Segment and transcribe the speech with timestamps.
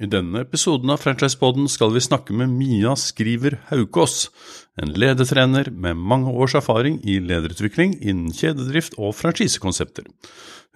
[0.00, 4.30] I denne episoden av Franchisepoden skal vi snakke med Mia Skriver Haukås,
[4.80, 10.08] en ledertrener med mange års erfaring i lederutvikling innen kjededrift og franchisekonsepter.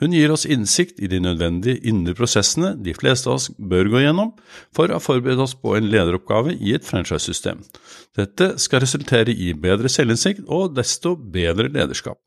[0.03, 4.05] Hun gir oss innsikt i de nødvendige indre prosessene de fleste av oss bør gå
[4.05, 4.35] gjennom
[4.77, 7.65] for å forberede oss på en lederoppgave i et franchisesystem.
[8.19, 12.21] Dette skal resultere i bedre selvinnsikt og desto bedre lederskap.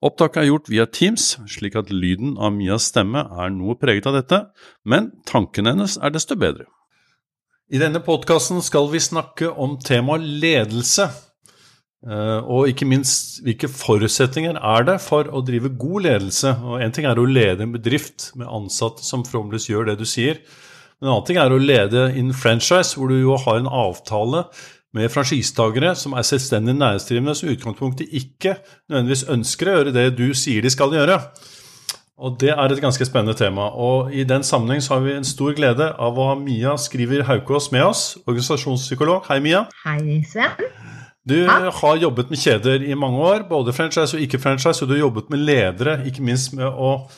[0.00, 4.16] Opptaket er gjort via Teams, slik at lyden av Mias stemme er noe preget av
[4.16, 4.38] dette,
[4.88, 6.64] men tanken hennes er desto bedre.
[7.70, 11.10] I denne podkasten skal vi snakke om temaet ledelse,
[12.08, 16.56] eh, og ikke minst hvilke forutsetninger er det for å drive god ledelse.
[16.64, 20.08] Og En ting er å lede en bedrift med ansatte som forhåpentligvis gjør det du
[20.08, 20.40] sier,
[21.00, 24.44] en annen ting er å lede in franchise, hvor du jo har en avtale
[24.94, 28.56] med franchisetakere som er selvstendig næringsdrivende, som i utgangspunktet ikke
[28.90, 31.20] nødvendigvis ønsker å gjøre det du sier de skal gjøre.
[32.20, 33.62] Og Det er et ganske spennende tema.
[33.62, 37.22] og I den sammenheng så har vi en stor glede av å ha Mia Skriver
[37.22, 39.24] Haukås med oss, organisasjonspsykolog.
[39.28, 39.64] Hei, Mia.
[39.86, 40.50] Hei, Sven.
[41.24, 44.94] Du har jobbet med kjeder i mange år, både franchise og ikke franchise, og du
[44.94, 47.08] har jobbet med ledere, ikke minst med å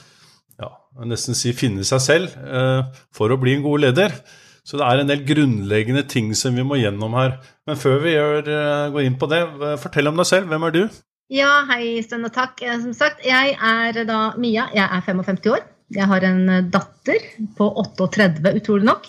[0.60, 0.70] ja,
[1.06, 2.82] nesten si finne seg selv eh,
[3.14, 4.14] for å bli en god leder.
[4.62, 7.40] Så det er en del grunnleggende ting som vi må gjennom her.
[7.66, 9.42] Men før vi gjør, eh, går inn på det,
[9.82, 10.52] fortell om deg selv.
[10.52, 10.82] Hvem er du?
[11.32, 12.62] Ja, hei, Sten, og takk.
[12.62, 14.68] Eh, som sagt, jeg er da Mia.
[14.76, 15.66] Jeg er 55 år.
[15.92, 17.26] Jeg har en eh, datter
[17.58, 19.08] på 38, utrolig nok,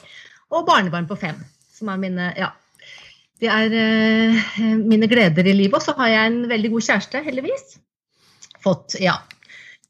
[0.52, 1.40] og barnebarn på 5.
[1.74, 2.50] Som er mine ja,
[3.44, 4.42] det er uh,
[4.80, 5.76] mine gleder i livet.
[5.76, 7.78] Og så har jeg en veldig god kjæreste, heldigvis.
[8.64, 9.18] Fått, ja.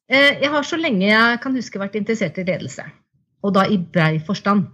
[0.09, 2.87] Uh, jeg har så lenge jeg kan huske vært interessert i ledelse.
[3.43, 4.71] Og da i brei forstand.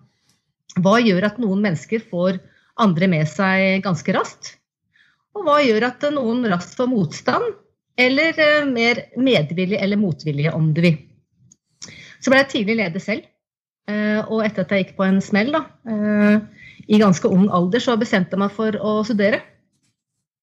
[0.83, 2.39] Hva gjør at noen mennesker får
[2.79, 4.53] andre med seg ganske raskt?
[5.37, 7.51] Og hva gjør at noen raskt får motstand,
[7.99, 10.97] eller eh, mer medvilje eller motvilje, om du vil.
[12.19, 13.27] Så ble jeg tidlig leder selv.
[13.89, 17.83] Eh, og etter at jeg gikk på en smell da, eh, i ganske ung alder,
[17.83, 19.41] så bestemte jeg meg for å studere.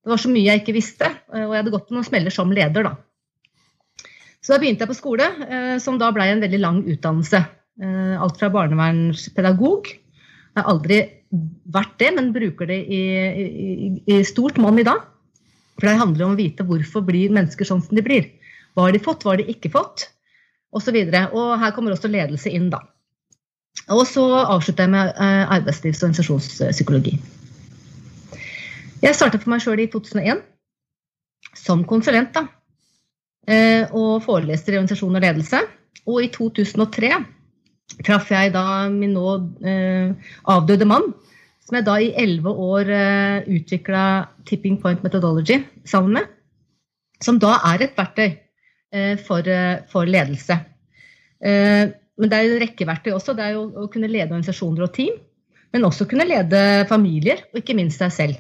[0.05, 2.53] Det var så mye jeg ikke visste, og jeg hadde gått på noen smeller som
[2.55, 2.87] leder.
[2.87, 4.07] da.
[4.39, 5.27] Så da begynte jeg på skole,
[5.83, 7.41] som da ble en veldig lang utdannelse.
[8.23, 9.91] Alt fra barnevernspedagog
[10.57, 10.99] jeg har aldri
[11.75, 13.01] vært det, men bruker det i,
[13.45, 15.03] i, i stort monn i dag.
[15.77, 18.31] For det handler om å vite hvorfor blir mennesker sånn som de blir.
[18.73, 20.07] Hva har de fått, hva har de ikke fått,
[20.73, 20.97] osv.
[20.97, 22.81] Og, og her kommer også ledelse inn, da.
[23.93, 27.19] Og så avslutter jeg med eh, arbeidslivs- og organisasjonspsykologi.
[29.05, 30.41] Jeg startet for meg sjøl i 2001
[31.61, 32.33] som konsulent.
[32.33, 32.47] da,
[33.47, 35.61] eh, Og foreleser i organisasjon og ledelse.
[36.07, 37.13] Og i 2003
[38.07, 41.13] traff jeg da min nå eh, avdøde mann,
[41.67, 44.07] som jeg da i elleve år eh, utvikla
[44.47, 46.33] Tipping Point Methodology sammen med.
[47.23, 50.59] Som da er et verktøy eh, for, eh, for, ledelse.
[51.41, 51.87] Eh,
[52.17, 53.35] men det er en rekke verktøy også.
[53.37, 55.17] Det er jo å kunne lede organisasjoner og team.
[55.75, 58.39] Men også kunne lede familier, og ikke minst deg selv.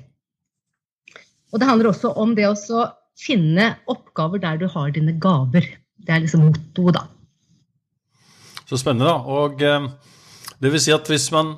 [1.52, 2.84] Og det handler også om det å
[3.16, 5.66] finne oppgaver der du har dine gaver.
[6.06, 7.06] Det er liksom mottoet, da.
[8.66, 9.16] Så spennende, da.
[9.30, 9.88] Og eh,
[10.62, 11.54] det vil si at hvis man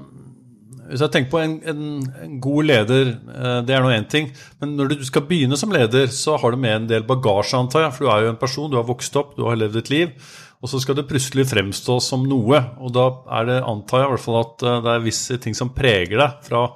[0.89, 1.81] hvis jeg tenker på en, en,
[2.25, 4.31] en god leder, eh, det er nå én ting.
[4.61, 7.85] Men når du skal begynne som leder, så har du med en del bagasje, antar
[7.85, 7.95] jeg.
[7.97, 10.33] For du er jo en person, du har vokst opp, du har levd et liv.
[10.59, 12.63] Og så skal det plutselig fremstå som noe.
[12.81, 13.09] Og da
[13.39, 16.17] er det, antar jeg i hvert fall at eh, det er visse ting som preger
[16.25, 16.67] deg fra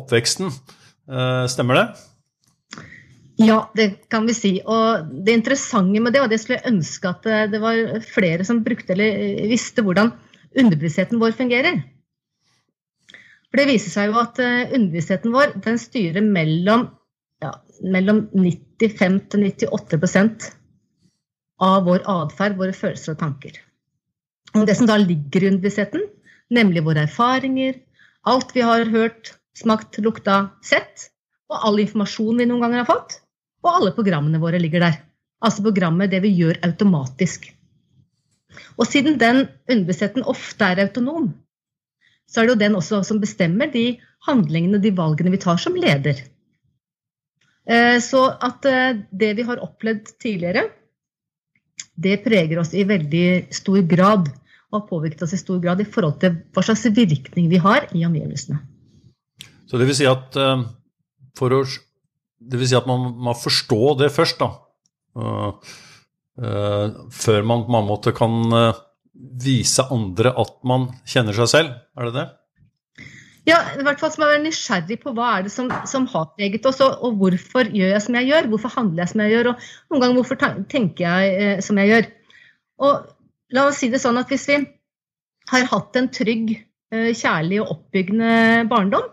[0.00, 0.52] oppveksten.
[1.48, 1.84] Stemmer det?
[3.38, 4.50] Ja, det kan vi si.
[4.66, 8.46] Og det interessante med det, og det skulle jeg ønske at eh, det var flere
[8.46, 10.10] som brukte eller eh, visste hvordan
[10.58, 11.78] underbevisstheten vår fungerer.
[13.48, 16.88] For det viser seg jo at eh, underbevisstheten vår den styrer mellom,
[17.44, 17.52] ja,
[17.86, 20.48] mellom 95 til 98%
[21.62, 23.62] av vår atferd, våre følelser og tanker.
[24.56, 26.02] Og det som da ligger i underbevisstheten,
[26.54, 27.78] nemlig våre erfaringer,
[28.26, 31.06] alt vi har hørt, smakt, lukta, sett,
[31.48, 33.20] og all informasjon vi noen ganger har fått,
[33.64, 34.98] og alle programmene våre ligger der.
[35.44, 37.50] Altså programmet, det vi gjør automatisk.
[38.78, 41.30] Og siden den underbevisstheten ofte er autonom,
[42.28, 45.76] så er det jo den også som bestemmer de handlingene, de valgene vi tar som
[45.78, 46.20] leder.
[47.68, 50.66] Eh, så at eh, det vi har opplevd tidligere,
[51.98, 54.30] det preger oss i veldig stor grad.
[54.68, 57.86] Og har påvirket oss i stor grad i forhold til hva slags virkning vi har
[57.96, 58.58] i omgivelsene.
[59.68, 60.66] Så det vil si at, eh,
[61.38, 61.62] for å,
[62.38, 64.48] det vil si at man må forstå det først, da.
[67.18, 68.36] Før man på en måte kan
[69.42, 72.28] vise andre at man kjenner seg selv, er det det?
[73.48, 76.28] Ja, i hvert fall må man være nysgjerrig på hva er det som, som har
[76.36, 79.34] preget oss, og, og, hvorfor gjør jeg som jeg gjør, hvorfor handler jeg som jeg
[79.34, 80.40] gjør, og noen ganger hvorfor
[80.74, 82.10] tenker jeg eh, som jeg gjør.
[82.84, 83.06] Og
[83.56, 84.58] la oss si det sånn at hvis vi
[85.48, 86.52] har hatt en trygg,
[86.92, 89.08] eh, kjærlig og oppbyggende barndom,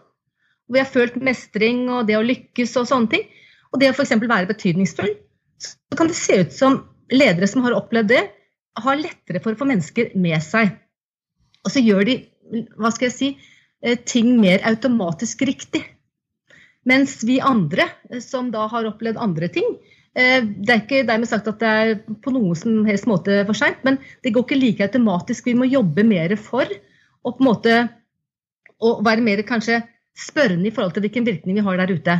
[0.66, 3.26] hvor jeg har følt mestring og det å lykkes og sånne ting,
[3.72, 4.16] og det å f.eks.
[4.22, 5.12] være betydningsfull,
[5.62, 6.80] så kan det se ut som
[7.14, 8.24] ledere som har opplevd det,
[8.82, 10.74] har lettere for å få mennesker med seg.
[11.66, 12.18] Og så gjør de
[12.78, 13.30] hva skal jeg si,
[13.86, 15.84] Eh, ting mer automatisk riktig.
[16.90, 19.66] Mens vi andre, eh, som da har opplevd andre ting
[20.16, 23.58] eh, Det er ikke dermed sagt at det er på noen som helst måte for
[23.58, 25.46] seint, men det går ikke like automatisk.
[25.46, 27.76] Vi må jobbe mer for å på en måte
[28.80, 29.84] å være mer kanskje
[30.16, 32.16] spørrende i forhold til hvilken virkning vi har der ute.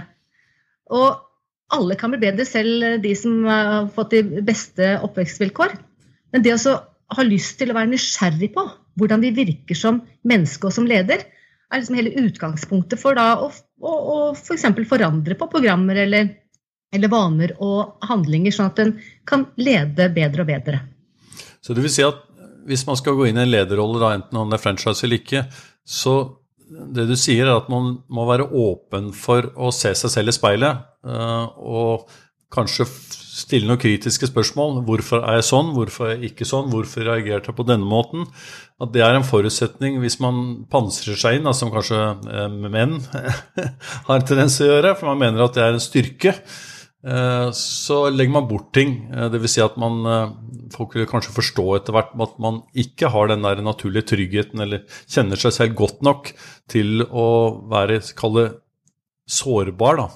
[0.94, 1.22] Og
[1.76, 5.78] alle kan bli bedre, selv de som har fått de beste oppvekstvilkår.
[6.34, 6.76] Men det å
[7.16, 8.66] ha lyst til å være nysgjerrig på
[9.00, 11.26] hvordan vi virker som menneske og som leder,
[11.72, 13.50] er liksom hele utgangspunktet for da å,
[13.82, 14.68] å, å f.eks.
[14.68, 16.30] For forandre på programmer eller,
[16.94, 18.94] eller, vaner og handlinger, sånn at en
[19.28, 20.82] kan lede bedre og bedre.
[21.60, 22.22] Så det vil si at
[22.66, 25.22] hvis man skal gå inn i en lederrolle, da, enten om det er franchise eller
[25.22, 25.46] ikke,
[25.86, 26.16] så
[26.66, 30.36] det du sier, er at man må være åpen for å se seg selv i
[30.36, 30.86] speilet.
[31.06, 32.08] Eh, og
[32.56, 32.88] kanskje
[33.36, 34.80] stille noen kritiske spørsmål.
[34.88, 35.74] Hvorfor er jeg sånn?
[35.76, 36.70] Hvorfor er jeg ikke sånn?
[36.72, 38.26] Hvorfor reagerte jeg på denne måten?
[38.82, 42.00] At det er en forutsetning hvis man pansrer seg inn, som kanskje
[42.32, 42.98] eh, menn
[44.08, 46.36] har en tendens til å gjøre, for man mener at det er en styrke.
[47.06, 48.98] Eh, så legger man bort ting.
[49.14, 49.58] Dvs.
[49.58, 50.02] Si at man,
[50.74, 54.86] folk vil kanskje forstå etter hvert at man ikke har den der naturlige tryggheten eller
[55.06, 56.32] kjenner seg selv godt nok
[56.72, 57.28] til å
[57.72, 58.50] være, kalle
[59.30, 60.02] sårbar.
[60.02, 60.10] da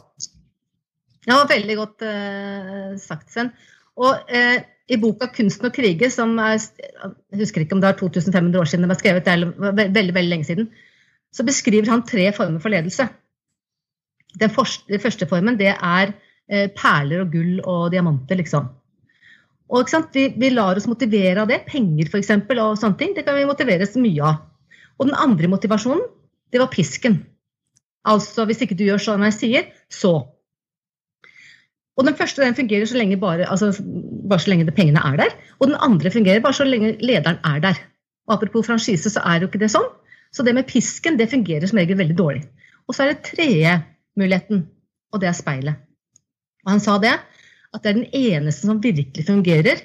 [1.30, 3.52] ja, veldig godt uh, sagt, Sven.
[4.00, 4.58] Og uh,
[4.90, 8.70] i boka 'Kunsten å krige', som er, jeg husker ikke om det er 2500 år
[8.70, 10.70] siden det ble skrevet, eller veldig, veldig, veldig lenge siden,
[11.36, 13.06] så beskriver han tre former for ledelse.
[14.40, 18.72] Den, første, formen det er uh, perler og gull og diamanter, liksom.
[19.70, 21.62] Og vi, vi, lar oss motivere av det.
[21.70, 22.32] Penger f.eks.
[22.34, 23.14] og sånne ting.
[23.14, 24.42] Det kan vi motiveres mye av.
[24.98, 26.02] Og den andre motivasjonen,
[26.50, 27.22] det var pisken.
[28.10, 30.14] Altså hvis ikke du gjør sånn jeg sier, så.
[32.00, 33.74] Og den første den fungerer så lenge bare, altså,
[34.30, 35.36] bare så lenge pengene er der.
[35.60, 37.82] Og den andre fungerer bare så lenge lederen er der.
[38.30, 39.88] Og apropos franchise, så er jo ikke det sånn.
[40.34, 42.44] Så det med pisken det fungerer som regel veldig dårlig.
[42.88, 43.74] Og så er det tredje
[44.18, 44.64] muligheten,
[45.14, 45.82] og det er speilet.
[46.66, 47.16] Og han sa det,
[47.76, 49.82] at det er den eneste som virkelig fungerer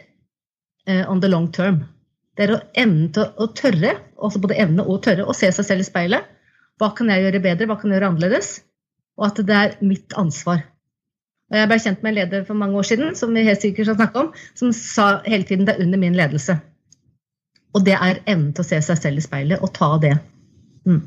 [0.88, 1.82] uh, on the long term.
[2.34, 5.84] Det er å evne å, tørre, altså både evne og tørre, å se seg selv
[5.84, 6.31] i speilet.
[6.81, 8.54] Hva kan jeg gjøre bedre, hva kan jeg gjøre annerledes?
[9.20, 10.64] Og at det er mitt ansvar.
[11.52, 13.87] Og jeg ble kjent med en leder for mange år siden som vi helt sikkert
[13.87, 16.56] skal snakke om, som sa hele tiden det er under min ledelse.
[17.75, 20.16] Og det er evnen til å se seg selv i speilet og ta det.
[20.84, 21.00] Mm.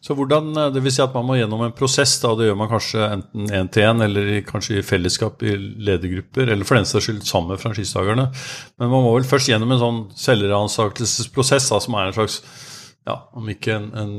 [0.00, 2.14] Så hvordan, det vil si at Man må gjennom en prosess.
[2.22, 6.48] da, Det gjør man kanskje enten én til én, eller kanskje i fellesskap i ledergrupper,
[6.48, 8.28] eller for den saks skyld sammen med franchisetakerne.
[8.78, 12.42] Men man må vel først gjennom en sånn selvransakelsesprosess, som er en slags,
[13.08, 14.14] ja, om ikke en, en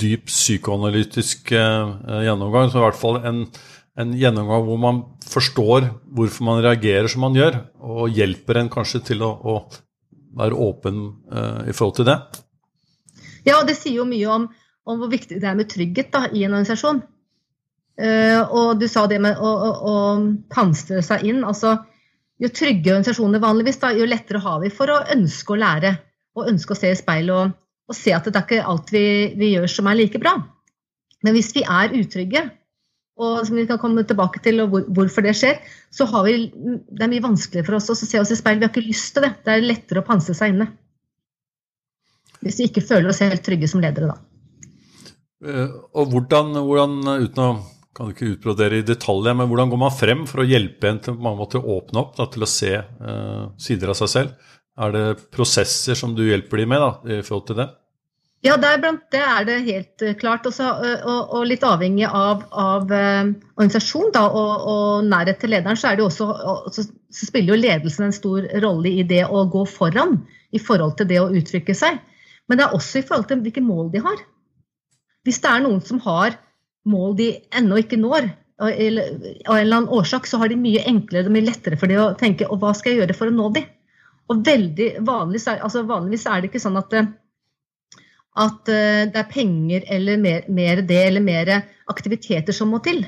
[0.00, 3.44] dyp psykoanalytisk eh, gjennomgang, så i hvert fall en,
[4.00, 9.04] en gjennomgang hvor man forstår hvorfor man reagerer som man gjør, og hjelper en kanskje
[9.12, 9.56] til å, å
[10.40, 12.18] være åpen eh, i forhold til det?
[13.46, 14.48] Ja, det sier jo mye om,
[14.88, 17.02] om hvor viktig det er med trygghet da, i en organisasjon.
[18.00, 19.94] Uh, og du sa det med å, å, å
[20.52, 21.42] panstre seg inn.
[21.44, 21.76] altså
[22.40, 25.96] Jo trygge organisasjoner vanligvis, da, jo lettere har vi for å ønske å lære
[26.38, 27.58] og ønske å se i speilet og,
[27.90, 29.04] og, se at det er ikke alt vi,
[29.36, 30.38] vi gjør som er like bra.
[31.26, 32.46] Men hvis vi er utrygge,
[33.20, 35.58] og som vi kan komme tilbake til, og hvor, hvorfor det skjer,
[35.92, 36.48] så har vi,
[36.88, 38.60] det er mye vanskeligere for oss å se oss i speil.
[38.60, 39.34] Vi har ikke lyst til det.
[39.44, 40.70] Det er lettere å panse seg inne.
[42.44, 44.20] Hvis vi ikke føler oss helt trygge som ledere, da.
[45.40, 47.50] Eh, og hvordan, hvordan uten å
[47.96, 51.18] kan ikke utbrodere i detalj, men hvordan går man frem for å hjelpe en til
[51.18, 51.34] å
[51.74, 54.48] åpne opp, da, til å se uh, sider av seg selv?
[54.80, 55.04] Er det
[55.34, 57.66] prosesser som du hjelper dem med da, i forhold til det?
[58.46, 60.46] Ja, blant, det er det helt eh, klart.
[60.48, 63.26] Også, og, og, litt avhengig av, av uh,
[63.58, 66.30] organisasjon da, og, og, nærhet til lederen, så, også,
[66.72, 70.22] så, så, spiller jo ledelsen en stor rolle i det å gå foran
[70.56, 72.00] i forhold til det å uttrykke seg.
[72.50, 74.20] Men det er også i forhold til hvilke mål de har.
[75.26, 76.34] Hvis det er noen som har
[76.90, 78.26] mål de ennå ikke når,
[78.60, 82.00] av en eller annen årsak, så har de mye enklere og mye lettere for det
[82.00, 83.62] å tenke og hva skal jeg gjøre for å nå de?
[84.30, 86.92] Og veldig vanligvis er, altså vanligvis er det ikke sånn at,
[88.44, 91.54] at det er penger eller mer, mer det eller mer
[91.90, 93.02] aktiviteter som må til.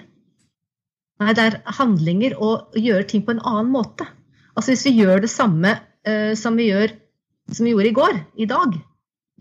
[1.22, 4.06] Nei, det er handlinger og å gjøre ting på en annen måte.
[4.56, 6.94] Altså Hvis vi gjør det samme uh, som, vi gjør,
[7.52, 8.74] som vi gjorde i går, i dag,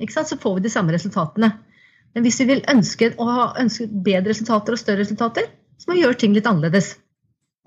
[0.09, 1.51] så får vi de samme resultatene.
[2.13, 5.95] Men hvis vi vil ønske å ha ønske bedre resultater og større resultater, så må
[5.95, 6.95] vi gjøre ting litt annerledes.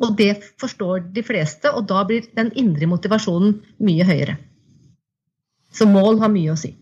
[0.02, 4.36] Og det forstår de fleste, og da blir den indre motivasjonen mye høyere.
[5.74, 6.74] Så mål har mye å si.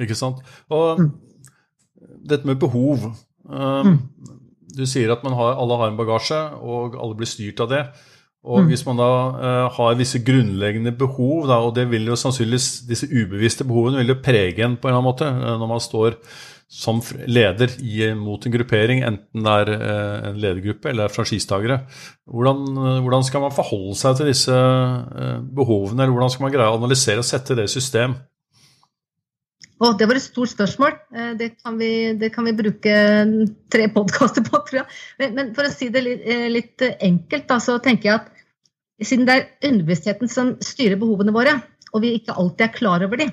[0.00, 0.40] Ikke sant.
[0.72, 1.10] Og mm.
[2.30, 3.98] dette med behov um, mm.
[4.74, 7.82] Du sier at har, alle har en bagasje, og alle blir styrt av det.
[8.44, 8.66] Og mm.
[8.68, 13.08] hvis man da uh, har visse grunnleggende behov, da, og det vil jo sannsynligvis disse
[13.08, 16.18] ubevisste behovene vil jo prege en på en eller annen måte uh, når man står
[16.74, 16.98] som
[17.30, 21.80] leder i, mot en gruppering, enten det er uh, en ledergruppe eller franchisetakere.
[22.28, 24.60] Hvordan, hvordan, skal man forholde seg til disse
[25.56, 28.16] behovene, eller hvordan skal man greie å analysere og sette det i system?
[29.80, 30.96] Å, det var et stort spørsmål.
[31.40, 32.94] Det kan vi, det kan vi bruke
[33.72, 34.86] tre podkaster på, tror jeg.
[35.20, 38.33] Men, men, for å si det litt, litt enkelt, da, så tenker jeg at
[39.02, 41.56] siden det er underbevisstheten som styrer behovene våre,
[41.94, 43.28] og vi ikke alltid er klar over de,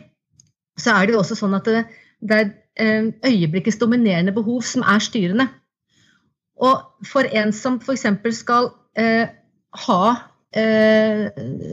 [0.80, 1.84] så er det jo også sånn at det,
[2.22, 2.50] det er
[2.80, 5.48] eh, øyeblikkets dominerende behov som er styrende.
[6.62, 8.06] Og for en som f.eks.
[8.38, 9.30] skal eh,
[9.86, 10.01] ha
[10.53, 11.30] eh,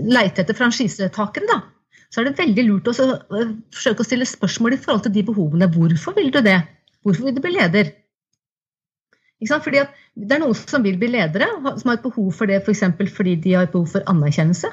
[0.09, 1.61] leite etter franchisetakere, da,
[2.09, 5.25] så er det veldig lurt å eh, forsøke å stille spørsmål i forhold til de
[5.29, 5.71] behovene.
[5.73, 6.61] Hvorfor vil du det?
[7.05, 7.93] Hvorfor vil du bli leder?
[9.47, 9.85] Fordi
[10.19, 11.47] Det er noen som vil bli ledere,
[11.79, 12.81] som har et behov for det f.eks.
[12.99, 14.71] For fordi de har et behov for anerkjennelse.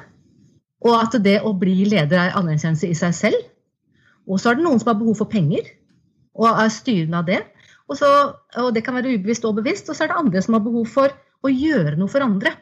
[0.82, 3.44] Og at det å bli leder er anerkjennelse i seg selv.
[4.26, 5.68] Og så er det noen som har behov for penger,
[6.34, 7.44] og er styrende av det.
[7.86, 8.08] Og, så,
[8.58, 9.88] og det kan være ubevisst og bevisst.
[9.88, 11.14] Og så er det andre som har behov for
[11.46, 12.52] å gjøre noe for andre.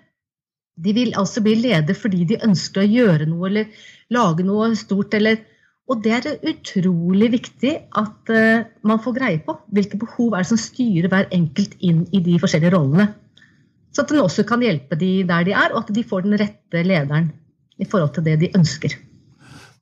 [0.76, 5.14] De vil altså bli leder fordi de ønsker å gjøre noe eller lage noe stort
[5.16, 5.40] eller
[5.84, 10.50] og det er utrolig viktig at uh, man får greie på hvilke behov er det
[10.54, 13.10] som styrer hver enkelt inn i de forskjellige rollene.
[13.94, 16.38] Så at den også kan hjelpe de der de er, og at de får den
[16.40, 17.28] rette lederen
[17.76, 18.96] i forhold til det de ønsker.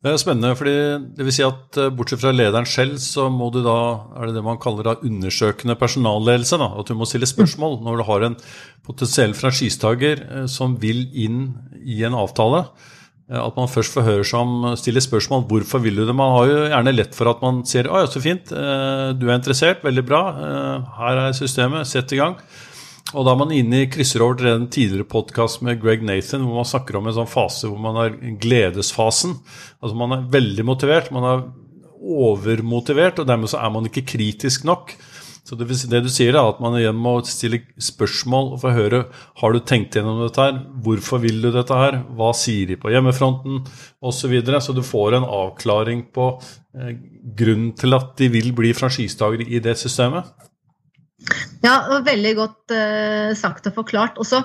[0.03, 0.75] Det er spennende, fordi
[1.15, 3.77] det vil si at uh, bortsett fra lederen selv, så må du da,
[4.19, 6.59] er det det man kaller da undersøkende personalledelse.
[6.59, 8.35] da, At du må stille spørsmål når du har en
[8.83, 11.45] potensiell franchisetaker uh, som vil inn
[11.79, 12.65] i en avtale.
[13.31, 16.17] Eh, at man først forhører seg om, stiller spørsmål hvorfor vil du det.
[16.17, 19.29] Man har jo gjerne lett for at man sier å ja, så fint, eh, du
[19.29, 22.39] er interessert, veldig bra, eh, her er systemet, sett i gang.
[23.13, 26.47] Og da er man inne i krysser over til en tidligere podkast med Greg Nathan,
[26.47, 29.35] hvor man snakker om en sånn fase hvor man har gledesfasen.
[29.83, 31.43] Altså man er veldig motivert, man er
[32.03, 34.95] overmotivert, og dermed så er man ikke kritisk nok.
[35.43, 39.01] Så det, det, du sier, er at man igjen må stille spørsmål og få høre
[39.41, 42.93] har du tenkt gjennom dette her, hvorfor vil du dette her, hva sier de på
[42.93, 44.21] hjemmefronten osv.
[44.21, 44.61] Så, videre.
[44.63, 46.29] så du får en avklaring på
[46.79, 46.95] eh,
[47.39, 50.31] grunnen til at de vil bli franchisetakere i det systemet.
[51.63, 54.23] Ja, veldig godt eh, sagt og forklart.
[54.23, 54.45] Også,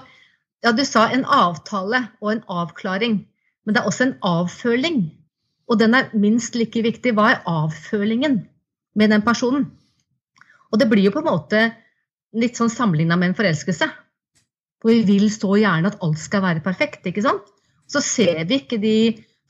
[0.65, 3.21] ja, du sa en avtale og en avklaring,
[3.65, 5.03] men det er også en avføling.
[5.69, 7.13] Og den er minst like viktig.
[7.13, 8.47] Hva er avfølingen
[8.97, 9.69] med den personen?
[10.71, 11.63] Og det blir jo på en måte
[12.37, 13.87] litt sånn sammenligna med en forelskelse.
[14.83, 17.05] For vi vil så gjerne at alt skal være perfekt.
[17.07, 17.47] ikke sant?
[17.87, 18.97] Så ser vi ikke de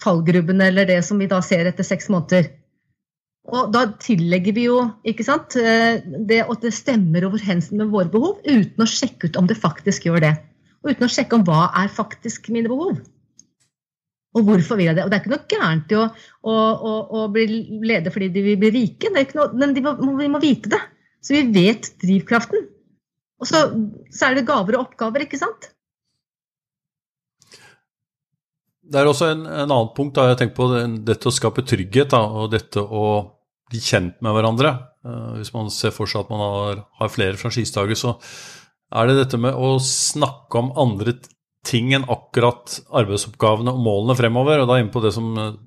[0.03, 2.51] fallgrubbene eller det som vi da ser etter seks måneder.
[3.47, 8.11] Og da tillegger vi jo ikke sant, eh, det at det stemmer overens med våre
[8.11, 10.33] behov, uten å sjekke ut om det faktisk gjør det.
[10.83, 12.99] Og uten å sjekke om hva er faktisk mine behov.
[14.35, 15.05] Og hvorfor vil jeg det?
[15.05, 16.03] Og det er ikke noe gærent i å,
[16.43, 17.47] å, å, å bli
[17.87, 20.81] leder fordi de vil bli rike, noe, men må, vi må vite det.
[21.23, 22.67] Så vi vet drivkraften.
[23.37, 23.63] Og så,
[24.13, 25.69] så er det gaver og oppgaver, ikke sant?
[28.87, 30.67] Det er også en, en annen punkt da jeg tenker på,
[31.05, 33.07] dette å skape trygghet da, og dette å
[33.67, 34.73] bli kjent med hverandre.
[35.05, 38.15] Uh, hvis man ser for seg at man har, har flere franchisedager, så
[38.95, 41.17] er det dette med å snakke om andre
[41.67, 44.63] ting enn akkurat arbeidsoppgavene og målene fremover.
[44.63, 45.57] og da inne på det som eh,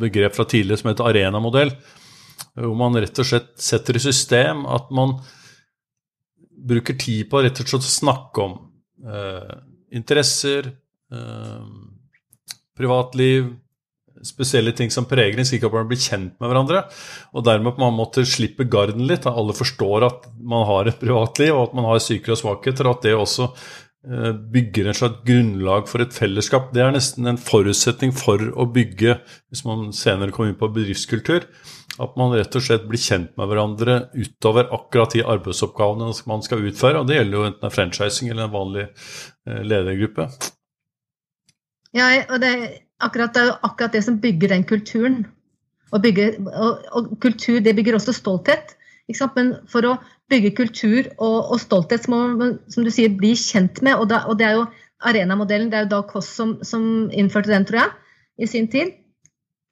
[0.00, 1.74] begrep fra tidligere som heter arenamodell.
[2.58, 5.18] Hvor man rett og slett setter i system at man
[6.68, 8.56] bruker tid på rett og slett å snakke om
[9.06, 9.54] eh,
[9.94, 10.72] interesser,
[11.14, 11.68] eh,
[12.78, 13.52] privatliv,
[14.24, 16.84] spesielle ting som preger en, slik at man blir kjent med hverandre.
[17.34, 19.26] Og dermed på en måte slippe garden litt.
[19.26, 22.88] At alle forstår at man har et privatliv, og at man har syker og svakheter.
[22.88, 26.72] Og at det også eh, bygger en slags grunnlag for et fellesskap.
[26.74, 31.46] Det er nesten en forutsetning for å bygge, hvis man senere kommer inn på bedriftskultur,
[31.98, 36.62] At man rett og slett blir kjent med hverandre utover akkurat de arbeidsoppgavene man skal
[36.68, 37.00] utføre.
[37.00, 40.28] Og det gjelder jo enten det er franchising eller en vanlig eh, ledergruppe.
[41.96, 42.52] Ja, og det,
[43.02, 45.22] akkurat, det er jo akkurat det som bygger den kulturen.
[45.90, 48.76] Og, bygger, og, og kultur det bygger også stolthet.
[49.08, 49.94] Men for å
[50.28, 53.96] bygge kultur og, og, stolthet så må man som du sier, bli kjent med.
[53.96, 54.66] Og, da, og det er jo
[55.08, 57.92] Arenamodellen, det er jo da Koss som, som, innførte den, tror jeg,
[58.42, 58.96] i sin tid.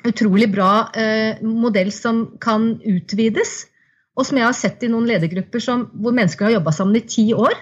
[0.06, 3.64] Utrolig bra eh, modell som kan utvides.
[4.16, 7.04] Og som jeg har sett i noen ledergrupper som, hvor mennesker har jobba sammen i
[7.04, 7.56] ti år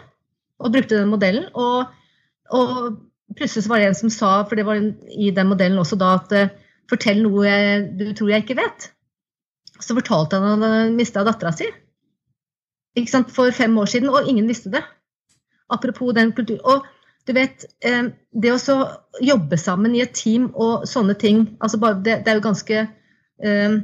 [0.62, 1.48] og brukte den modellen.
[1.58, 1.90] Og,
[2.54, 3.00] og,
[3.34, 6.34] plutselig var det en som sa, for det var i den modellen også da, at
[6.36, 6.52] eh,
[6.90, 8.90] fortell noe jeg, du tror jeg ikke vet.
[9.80, 11.70] Så fortalte han at han mista dattera si
[13.34, 14.84] for fem år siden, og ingen visste det.
[15.72, 16.84] Apropos den kulturen.
[17.24, 18.78] Du vet, eh, det å
[19.24, 23.76] jobbe sammen i et team og sånne ting altså det, det, er jo ganske eh,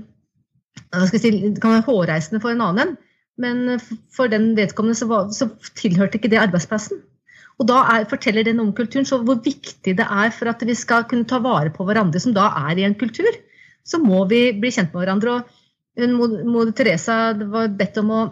[1.14, 2.96] si, Det kan være hårreisende for en annen,
[3.40, 3.78] men
[4.12, 7.00] for den vedkommende så, var, så tilhørte ikke det arbeidsplassen.
[7.60, 10.62] Og da er, forteller det noe om kulturen, så hvor viktig det er for at
[10.64, 13.28] vi skal kunne ta vare på hverandre som da er i en kultur.
[13.84, 15.42] Så må vi bli kjent med hverandre.
[16.00, 18.22] og Moder Teresa var bedt om å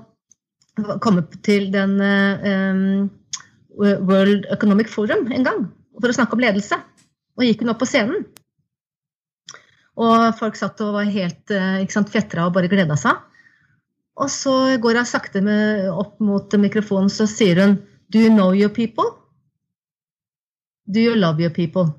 [1.05, 3.09] komme til den um,
[3.79, 5.65] World Economic Forum en gang
[5.99, 6.79] for å snakke om ledelse.
[7.39, 8.27] Og gikk hun opp på scenen.
[9.99, 13.19] Og folk satt og var helt eh, sant, fjetra og bare gleda seg.
[14.19, 18.55] Og så går hun sakte med, opp mot mikrofonen så sier hun Do you know
[18.57, 19.11] your people?
[20.89, 21.91] Do you love your people?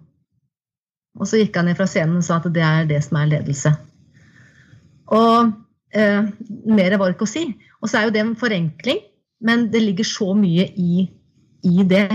[1.20, 3.30] Og så gikk han ned fra scenen og sa at det er det som er
[3.30, 3.72] ledelse.
[5.14, 5.52] Og
[5.94, 6.26] eh,
[6.70, 7.46] mer var det ikke å si.
[7.80, 9.04] Og så er jo det en forenkling,
[9.46, 11.06] men det ligger så mye i,
[11.68, 12.08] i det.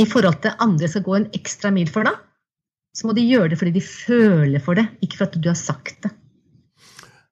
[0.00, 2.18] I forhold til andre skal gå en ekstra mil for deg,
[2.94, 5.58] så må de gjøre det fordi de føler for det, ikke for at du har
[5.58, 6.10] sagt det.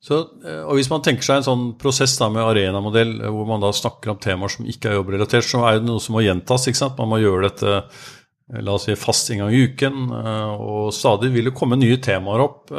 [0.02, 3.46] Så, eh, og Hvis man tenker seg en sånn prosess da med arenamodell, eh, hvor
[3.46, 6.24] man da snakker om temaer som ikke er jobbrelatert, så er det noe som må
[6.26, 6.66] gjentas.
[6.66, 6.98] ikke sant?
[6.98, 10.10] Man må gjøre dette eh, la oss si fast en gang i uken.
[10.58, 12.74] Og stadig vil det komme nye temaer opp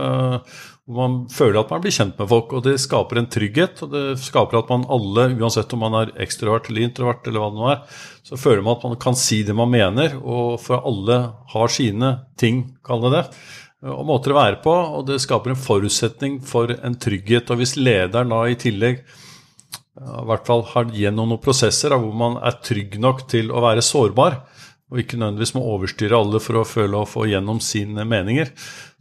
[0.84, 2.54] hvor man føler at man blir kjent med folk.
[2.58, 6.14] Og det skaper en trygghet, og det skaper at man alle, uansett om man er
[6.26, 9.42] ekstrovert eller introvert, eller hva det nå er, så føler man at man kan si
[9.48, 11.20] det man mener, og for alle
[11.54, 13.26] har sine ting, kall det det,
[13.94, 14.74] og måter å være på.
[15.00, 17.52] Og det skaper en forutsetning for en trygghet.
[17.52, 19.04] Og hvis lederen da i tillegg
[19.94, 23.84] i hvert fall har gjennom noen prosesser hvor man er trygg nok til å være
[23.86, 24.40] sårbar,
[24.94, 28.52] og ikke nødvendigvis må overstyre alle for å føle å få gjennom sine meninger,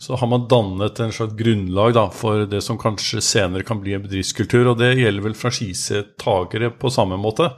[0.01, 3.93] så har man dannet en slags grunnlag da, for det som kanskje senere kan bli
[3.93, 4.71] en bedriftskultur.
[4.71, 7.51] Og det gjelder vel franchisetakere på samme måte.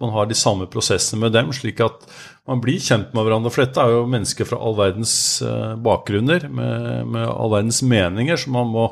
[0.00, 2.06] Man har de samme prosessene med dem, slik at
[2.46, 3.50] man blir kjent med hverandre.
[3.50, 8.38] For dette er jo mennesker fra all verdens eh, bakgrunner, med, med all verdens meninger,
[8.38, 8.86] så man må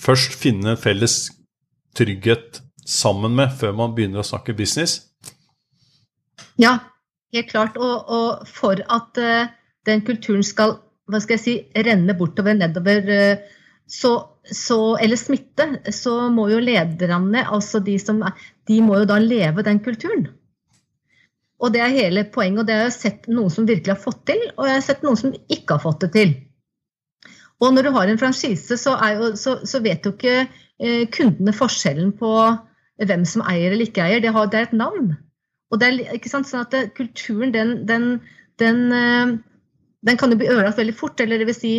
[0.00, 1.28] først finne felles
[1.94, 5.02] trygghet sammen med før man begynner å snakke business.
[6.56, 6.78] Ja,
[7.34, 7.78] Helt klart.
[7.80, 9.50] Og, og for at uh,
[9.88, 10.78] den kulturen skal
[11.10, 16.62] hva skal jeg si, renne bortover, nedover, uh, så, så, eller smitte, så må jo
[16.64, 18.32] lederne, altså de som er,
[18.68, 20.30] de må jo da leve den kulturen.
[21.60, 22.62] Og det er hele poenget.
[22.62, 25.04] Og det har jeg sett noen som virkelig har fått til, og jeg har sett
[25.04, 26.34] noen som ikke har fått det til.
[27.62, 31.54] Og når du har en franchise, så, jo, så, så vet jo ikke eh, kundene
[31.56, 32.32] forskjellen på
[33.00, 34.20] hvem som eier eller ikke eier.
[34.24, 35.14] Det, har, det er et navn.
[35.74, 38.06] Og det er ikke sant, sånn at det, Kulturen den, den,
[38.62, 39.34] den, eh,
[40.06, 41.18] den, kan jo bli ødelagt veldig fort.
[41.20, 41.74] Eller det vil si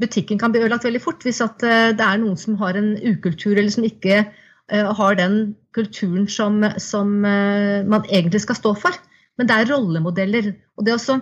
[0.00, 2.94] butikken kan bli ødelagt veldig fort hvis at eh, det er noen som har en
[2.96, 8.96] ukultur eller som ikke uh, har den kulturen som, som man egentlig skal stå for.
[9.36, 10.54] Men det er rollemodeller.
[10.80, 11.20] Og det også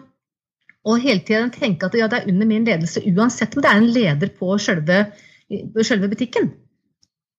[0.85, 3.81] og hele tiden tenke at ja, det er under min ledelse uansett om det er
[3.81, 4.99] en leder på selve,
[5.81, 6.51] selve butikken.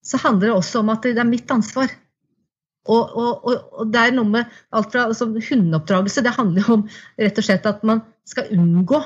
[0.06, 1.94] Så handler det også om at det er mitt ansvar.
[2.86, 6.84] Og, og, og, det er noe med alt fra altså, Hundeoppdragelse det handler jo om
[7.18, 9.00] rett og slett at man skal unngå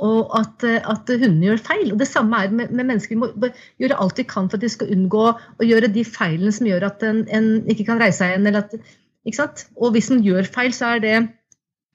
[0.00, 1.90] og at, at hundene gjør feil.
[1.92, 3.12] Og Det samme er med, med, mennesker.
[3.12, 6.52] Vi må gjøre alt vi kan for at de skal unngå å gjøre de feilene
[6.56, 8.48] som gjør at en, en ikke kan reise seg igjen.
[8.48, 8.94] Eller at,
[9.28, 9.66] ikke sant?
[9.76, 11.16] Og hvis en gjør feil, så er det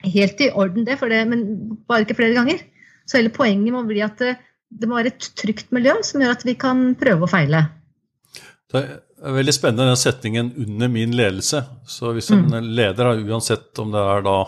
[0.06, 1.42] helt i orden, det, det, men
[1.88, 2.62] bare ikke flere ganger.
[3.10, 4.36] Så hele poenget må bli at det,
[4.70, 7.66] det må være et trygt miljø som gjør at vi kan prøve å feile.
[8.76, 11.62] Er veldig spennende den setningen 'under min ledelse'.
[11.86, 12.74] Så hvis en mm.
[12.76, 14.38] leder, uansett om det er da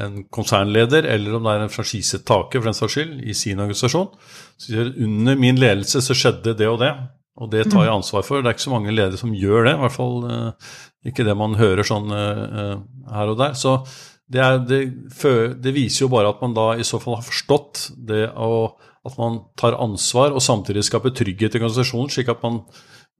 [0.00, 4.12] en konsernleder eller om det er en franchisetaker for den saks skyld i sin organisasjon,
[4.56, 6.92] så sier under min ledelse så skjedde det og det,
[7.40, 7.98] og det tar jeg mm.
[7.98, 8.40] ansvar for.
[8.40, 10.70] Det er ikke så mange ledere som gjør det, i hvert fall uh,
[11.06, 12.76] ikke det man hører sånn uh,
[13.10, 13.56] her og der.
[13.58, 13.80] Så
[14.30, 14.80] det, er, det,
[15.58, 18.76] det, viser jo bare at man da i så fall har forstått det å
[19.08, 22.60] at man tar ansvar og samtidig skaper trygghet i organisasjonen, slik at man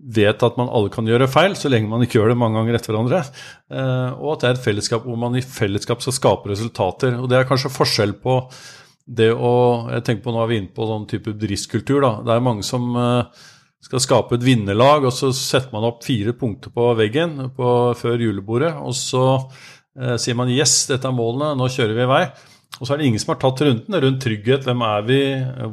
[0.00, 2.78] vet at man alle kan gjøre feil, så lenge man ikke gjør det mange ganger
[2.78, 3.20] etter hverandre.
[3.68, 7.18] Eh, og at det er et fellesskap hvor man i fellesskap skal skape resultater.
[7.20, 8.42] Og det er kanskje forskjell på
[9.10, 12.04] det å Jeg tenker på nå er vi inne på sånn type bedriftskultur.
[12.24, 13.42] Det er mange som eh,
[13.84, 18.22] skal skape et vinnerlag, og så setter man opp fire punkter på veggen på, før
[18.22, 18.72] julebordet.
[18.78, 22.30] Og så eh, sier man 'yes, dette er målene, nå kjører vi i vei'.
[22.78, 24.64] Og så er det ingen som har tatt runden rundt trygghet.
[24.64, 25.20] Hvem er vi?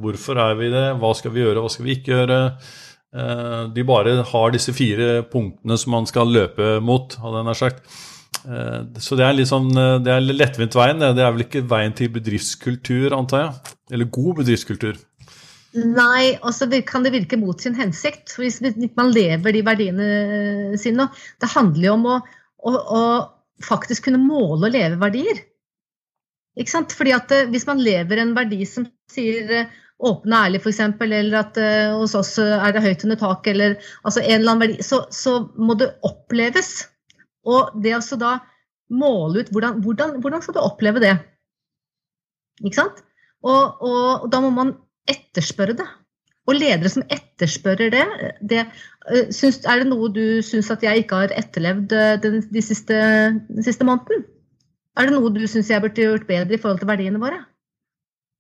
[0.02, 0.88] Hvorfor er vi det?
[1.00, 2.40] Hva skal vi gjøre, hva skal vi ikke gjøre?
[3.18, 7.98] Eh, de bare har disse fire punktene som man skal løpe mot, hadde jeg sagt.
[8.46, 11.02] Eh, så det er litt sånn, eh, det er lettvint veien.
[11.02, 13.76] Det er vel ikke veien til bedriftskultur, antar jeg?
[13.96, 15.00] Eller god bedriftskultur?
[15.78, 18.36] Nei, altså det kan det virke mot sin hensikt.
[18.38, 18.62] Hvis
[18.98, 21.10] man lever de verdiene sine.
[21.42, 22.22] Det handler jo om å,
[22.66, 23.02] å, å
[23.66, 25.44] faktisk kunne måle og leve verdier.
[26.58, 26.96] Ikke sant?
[26.98, 31.58] Fordi at Hvis man lever en verdi som sier åpen og ærlig, f.eks., eller at
[31.58, 35.02] uh, hos oss er det høyt under taket, eller altså en eller annen verdi, så,
[35.14, 36.86] så må det oppleves.
[37.48, 38.38] Og det å da
[38.94, 41.16] måle ut hvordan, hvordan, hvordan, skal du oppleve det?
[42.64, 43.02] Ikke sant?
[43.46, 44.76] Og, og, og, da må man
[45.10, 45.88] etterspørre det.
[46.48, 48.06] Og ledere som etterspørrer det,
[48.54, 52.64] det uh, syns, Er det noe du syns at jeg ikke har etterlevd den, de
[52.64, 52.98] siste,
[53.50, 54.28] den siste måneden?
[54.98, 57.44] Er det noe du syns jeg burde gjort bedre i forhold til verdiene våre?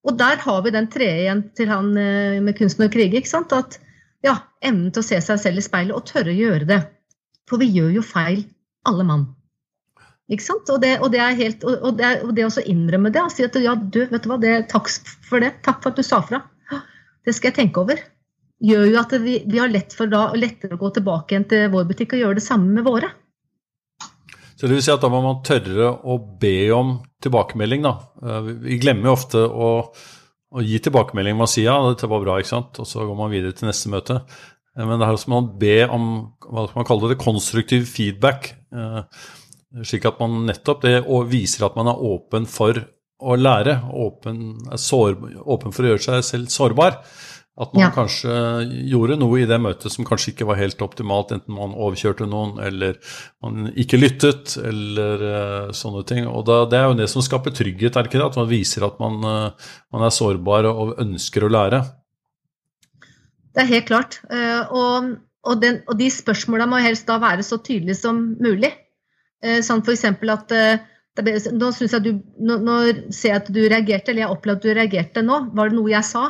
[0.05, 3.17] Og der har vi den tredje igjen til han uh, med kunsten og krige.
[3.17, 3.55] ikke sant?
[3.55, 3.79] At
[4.25, 6.81] ja, evnen til å se seg selv i speilet og tørre å gjøre det.
[7.47, 8.43] For vi gjør jo feil
[8.87, 9.25] alle mann.
[10.31, 10.69] Ikke sant?
[10.73, 13.45] Og det, og det, er helt, og det, og det å innrømme det og si
[13.47, 14.91] at ja, du, vet du hva, det, takk
[15.27, 15.53] for det.
[15.67, 16.41] Takk for at du sa fra.
[17.27, 18.01] Det skal jeg tenke over.
[18.63, 21.71] Gjør jo at vi, vi har lett for da, lettere å gå tilbake igjen til
[21.73, 23.11] vår butikk og gjøre det samme med våre.
[24.57, 27.93] Så det vil si at da må man tørre å be om tilbakemelding, da.
[28.25, 29.71] Eh, vi glemmer jo ofte å,
[30.49, 31.37] å gi tilbakemelding.
[31.37, 33.91] Man sier ja, dette var bra, ikke sant, og så går man videre til neste
[33.93, 34.21] møte.
[34.73, 36.07] Eh, men det er også man be om
[36.47, 38.51] hva skal man kalle det, konstruktiv feedback.
[38.73, 39.01] Eh,
[39.85, 40.95] slik at man nettopp det
[41.29, 42.81] viser at man er åpen for
[43.17, 43.79] å lære.
[43.93, 47.01] Åpen, er sår, åpen for å gjøre seg selv sårbar.
[47.57, 47.89] At man ja.
[47.89, 48.33] kanskje
[48.85, 52.59] gjorde noe i det møtet som kanskje ikke var helt optimalt, enten man overkjørte noen,
[52.61, 52.99] eller
[53.41, 56.27] man ikke lyttet, eller uh, sånne ting.
[56.29, 58.29] Og da, Det er jo det som skaper trygghet, er det ikke det?
[58.29, 61.81] At man viser at man, uh, man er sårbar og ønsker å lære.
[63.57, 64.21] Det er helt klart.
[64.29, 65.11] Uh, og,
[65.49, 68.75] og, den, og de spørsmåla må helst da være så tydelige som mulig.
[69.61, 70.01] Sånn f.eks.
[70.33, 70.53] at
[71.21, 72.75] nå, nå, nå,
[73.13, 75.43] ser jeg at du reagerte, eller jeg opplevde at du reagerte nå.
[75.57, 76.23] Var det noe jeg sa?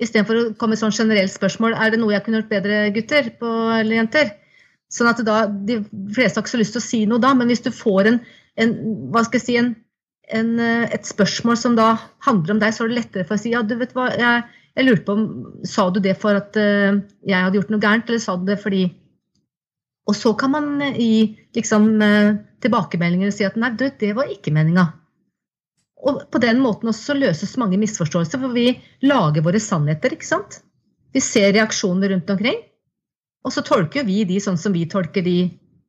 [0.00, 3.26] Istedenfor å komme med sånn generelt spørsmål er det noe jeg kunne gjort bedre, gutter
[3.40, 4.30] på, eller jenter.
[4.90, 5.82] Sånn at da, De
[6.14, 8.20] fleste har ikke så lyst til å si noe da, men hvis du får en,
[8.60, 8.72] en
[9.12, 9.74] hva skal jeg si, en,
[10.34, 10.54] en,
[10.88, 11.92] et spørsmål som da
[12.26, 14.46] handler om deg, så er det lettere for å si ja, du vet hva, jeg,
[14.78, 15.26] jeg lurte på om
[15.68, 18.60] Sa du det for at uh, jeg hadde gjort noe gærent, eller sa du det
[18.62, 18.86] fordi
[20.08, 24.14] Og så kan man uh, gi liksom, uh, tilbakemeldinger og si at nei, du, det
[24.16, 24.88] var ikke meninga.
[26.00, 28.72] Og på den måten også løses mange misforståelser, for vi
[29.04, 30.60] lager våre sannheter, ikke sant?
[31.12, 32.60] Vi ser reaksjoner rundt omkring,
[33.44, 35.38] og så tolker vi de sånn som vi tolker de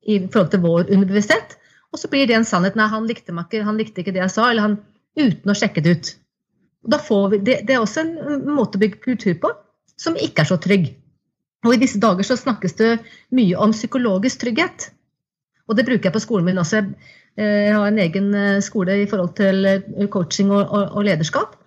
[0.02, 1.58] i forhold til vår underbevissthet.
[1.92, 2.78] Og så blir det en sannhet.
[2.80, 4.78] Nei, han likte meg ikke, han likte ikke det jeg sa, eller han
[5.20, 6.12] uten å sjekke det ut.
[6.82, 9.52] Vi, det, det, er også en måte å bygge kultur på
[10.00, 10.88] som ikke er så trygg.
[11.68, 12.92] Og I disse dager så snakkes det
[13.38, 14.88] mye om psykologisk trygghet.
[15.70, 16.82] Og det bruker jeg på skolen min også.
[17.40, 21.58] Eh, har en egen eh, skole i forhold til eh, coaching og, og, og lederskap.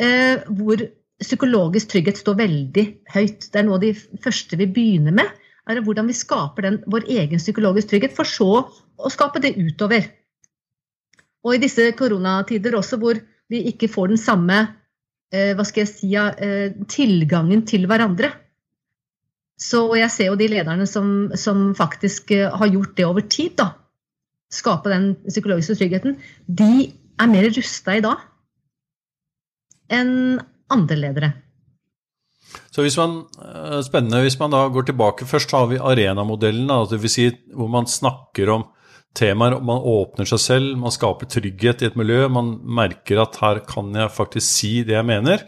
[0.00, 0.80] Hvor
[1.20, 3.42] psykologisk trygghet står veldig høyt.
[3.52, 3.90] Det er noe av de
[4.24, 5.28] første vi begynner med.
[5.68, 8.62] er Hvordan vi skaper den, vår egen psykologisk trygghet, for så
[8.96, 10.06] å skape det utover.
[11.44, 13.20] Og i disse koronatider også hvor
[13.50, 14.62] vi ikke får den samme
[15.30, 16.14] hva skal jeg si,
[16.90, 18.32] tilgangen til hverandre.
[19.60, 23.74] Så jeg ser jo de lederne som, som faktisk har gjort det over tid, da,
[24.50, 28.26] skape den psykologiske tryggheten, de er mer rusta i dag
[29.90, 31.30] enn andre ledere.
[32.70, 33.24] Så hvis man,
[33.86, 34.22] Spennende.
[34.24, 37.12] Hvis man da går tilbake Først har vi arenamodellen, dvs.
[37.14, 38.64] Si hvor man snakker om
[39.16, 39.58] temaer.
[39.62, 42.24] Man åpner seg selv, man skaper trygghet i et miljø.
[42.30, 45.42] Man merker at her kan jeg faktisk si det jeg mener.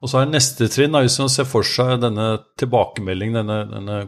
[0.00, 2.28] Og så er neste trinn, hvis man ser for seg denne
[2.60, 4.00] tilbakemeldingen, denne, denne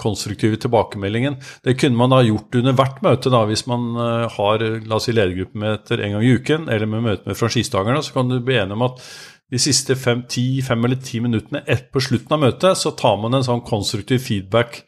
[0.00, 1.38] konstruktive tilbakemeldingen.
[1.64, 3.32] Det kunne man da gjort under hvert møte.
[3.32, 7.06] da, Hvis man eh, har la oss si, ledergruppemøter en gang i uken, eller med
[7.06, 9.04] møte med franchisetakerne, så kan du bli enig om at
[9.50, 13.16] de siste fem, ti, fem eller ti minuttene ett på slutten av møtet, så tar
[13.20, 14.84] man en sånn konstruktiv feedback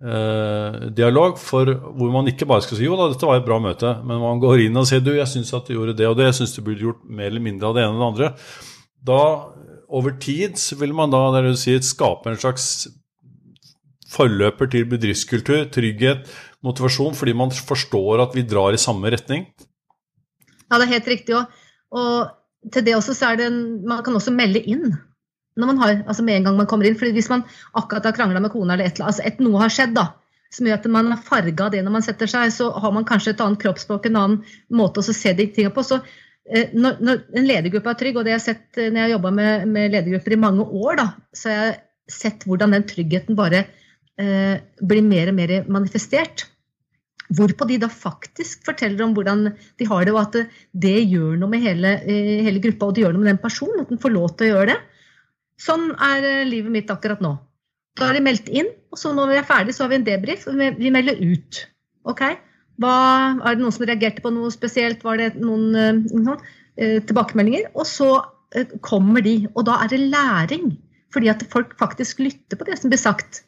[0.00, 3.60] eh, dialog for hvor man ikke bare skal si jo da, dette var et bra
[3.62, 6.16] møte, men man går inn og sier du, jeg syns at du gjorde det og
[6.18, 8.32] det, jeg syns du burde gjort mer eller mindre av det ene og det andre.
[9.12, 9.22] da
[9.88, 12.88] over tid så vil man da det du sier, skape en slags
[14.08, 16.28] forløper til bedriftskultur, trygghet,
[16.64, 19.46] motivasjon, fordi man forstår at vi drar i samme retning?
[20.68, 21.36] Ja, det er helt riktig.
[21.36, 21.44] Og,
[21.96, 24.90] og til det også så er det Man kan også melde inn
[25.58, 26.94] når man har, altså med en gang man kommer inn.
[26.94, 27.42] fordi Hvis man
[27.74, 30.04] akkurat har krangla med kona, eller et, altså et, noe har skjedd da,
[30.54, 33.34] som gjør at man har farga det når man setter seg, så har man kanskje
[33.34, 35.82] et annet kroppsspråk, en annen måte å se de tingene på.
[35.82, 39.00] så eh, når, når, en ledergruppe er trygg, og det har jeg sett eh, når
[39.00, 41.76] jeg har jobba med, med, ledergrupper i mange år, da, så har jeg
[42.20, 43.66] sett hvordan den tryggheten bare
[44.18, 46.48] blir mer og mer manifestert.
[47.28, 51.52] Hvorpå de da faktisk forteller om hvordan de har det, og at det gjør noe
[51.52, 53.82] med hele, eh, hele gruppa, og det gjør noe med den personen.
[53.82, 54.78] At den får lov til å gjøre det.
[55.60, 57.34] Sånn er eh, livet mitt akkurat nå.
[58.00, 60.06] Da er de meldt inn, og så når vi er ferdig, så har vi en
[60.06, 60.46] debrief.
[60.48, 61.60] og Vi melder ut.
[62.08, 62.22] Ok,
[62.80, 62.94] Hva,
[63.42, 65.02] Er det noen som reagerte på noe spesielt?
[65.04, 66.44] Var det noen uh,
[66.78, 67.72] tilbakemeldinger?
[67.74, 68.22] Og så
[68.86, 69.48] kommer de.
[69.50, 70.76] Og da er det læring.
[71.12, 73.42] Fordi at folk faktisk lytter på det som blir sagt.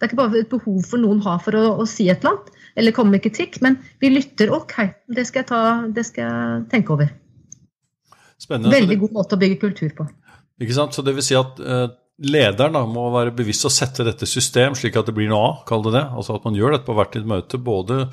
[0.00, 2.38] Det er ikke bare et behov for noen har for å, å si et eller
[2.38, 4.48] annet, eller komme med kritikk, men vi lytter.
[4.56, 4.78] Ok,
[5.12, 5.60] det skal jeg, ta,
[5.92, 7.10] det skal jeg tenke over.
[8.40, 8.72] Spennende.
[8.72, 10.06] Veldig god måte å bygge kultur på.
[10.64, 10.96] Ikke sant?
[10.96, 11.90] Så det vil si at eh,
[12.32, 15.58] lederen da, må være bevisst å sette dette system slik at det blir noe av,
[15.68, 16.06] kall det det.
[16.16, 18.06] Altså at man gjør dette på hvert sitt møte, både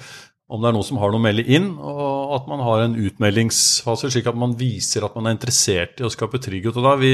[0.48, 2.96] om det er noen som har noe å melde inn, og at man har en
[2.96, 6.78] utmeldingsfase, slik at man viser at man er interessert i å skape trygghet.
[6.80, 7.14] Og da er vi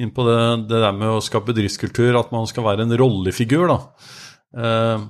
[0.00, 0.38] inne på det,
[0.70, 3.68] det der med å skape bedriftskultur, at man skal være en rollefigur.
[3.68, 3.78] da.
[4.64, 5.08] Eh,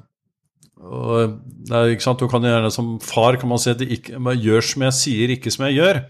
[0.81, 4.17] det er, ikke sant, du kan gjerne Som far kan man si at det ikke,
[4.17, 6.03] gjør som jeg sier, ikke som jeg gjør.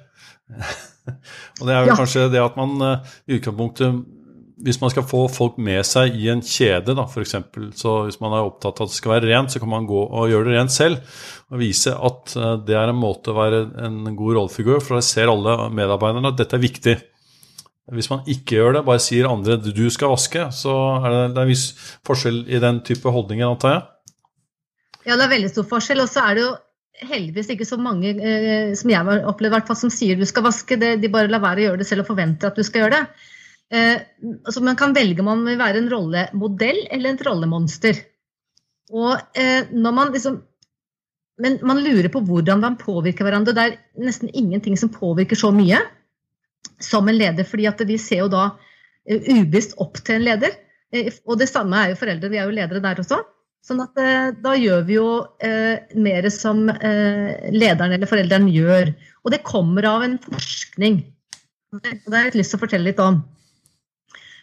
[1.60, 1.98] og det er jo ja.
[1.98, 4.00] kanskje det at man eh, i utgangspunktet
[4.64, 7.36] hvis man skal få folk med seg i en kjede, da, f.eks.
[7.80, 10.00] Så hvis man er opptatt av at det skal være rent, så kan man gå
[10.04, 11.20] og gjøre det rent selv.
[11.50, 15.04] Og vise at eh, det er en måte å være en god rollefigur for da
[15.04, 16.96] ser alle medarbeiderne at dette er viktig.
[17.90, 21.40] Hvis man ikke gjør det, bare sier andre du skal vaske, så er det, det
[21.40, 21.66] er en viss
[22.06, 23.86] forskjell i den type holdninger, antar jeg?
[25.08, 26.04] Ja, det er veldig stor forskjell.
[26.04, 26.52] Og så er det jo
[27.10, 30.78] heldigvis ikke så mange eh, som jeg har opplevd, som sier du skal vaske.
[30.78, 32.98] Det, de bare lar være å gjøre det selv og forventer at du skal gjøre
[33.00, 33.30] det.
[33.70, 34.02] Eh,
[34.44, 38.00] altså man kan velge om man vil være en rollemodell eller et rollemonster.
[38.90, 40.40] Og eh, når man liksom
[41.40, 43.54] Men man lurer på hvordan man påvirker hverandre.
[43.56, 45.78] Det er nesten ingenting som påvirker så mye
[46.84, 50.58] som en leder, fordi at vi ser jo da uh, ubevisst opp til en leder.
[50.92, 53.22] Eh, og det samme er jo foreldre, vi er jo ledere der også.
[53.66, 55.08] Sånn at eh, da gjør vi jo
[55.44, 58.94] eh, mer som eh, lederen eller forelderen gjør.
[59.24, 61.02] Og det kommer av en forskning.
[61.76, 63.20] Det har jeg lyst til å fortelle litt om.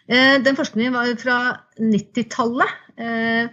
[0.07, 1.37] Eh, den forskningen var fra
[1.79, 2.75] 90-tallet.
[2.97, 3.49] Eh,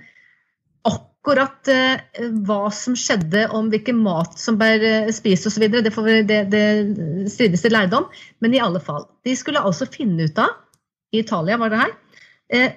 [0.85, 5.91] akkurat eh, hva som skjedde om hvilken mat som ble spist osv., det,
[6.29, 6.65] det, det
[7.33, 8.07] strides det lærdom.
[8.45, 9.09] Men i alle fall.
[9.27, 10.55] De skulle altså finne ut av,
[11.15, 12.73] i Italia var det her,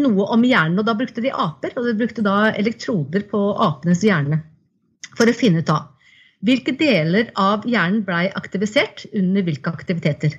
[0.00, 0.78] noe om hjernen.
[0.80, 4.42] og Da brukte de aper, og de brukte da elektroder på apenes hjerne
[5.16, 5.88] for å finne ut av
[6.46, 10.38] hvilke deler av hjernen blei aktivisert under hvilke aktiviteter.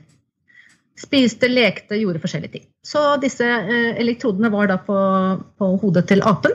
[1.01, 2.65] Spiste, lekte, gjorde forskjellige ting.
[2.85, 4.97] Så disse eh, elektrodene var da på,
[5.57, 6.53] på, hodet til apen.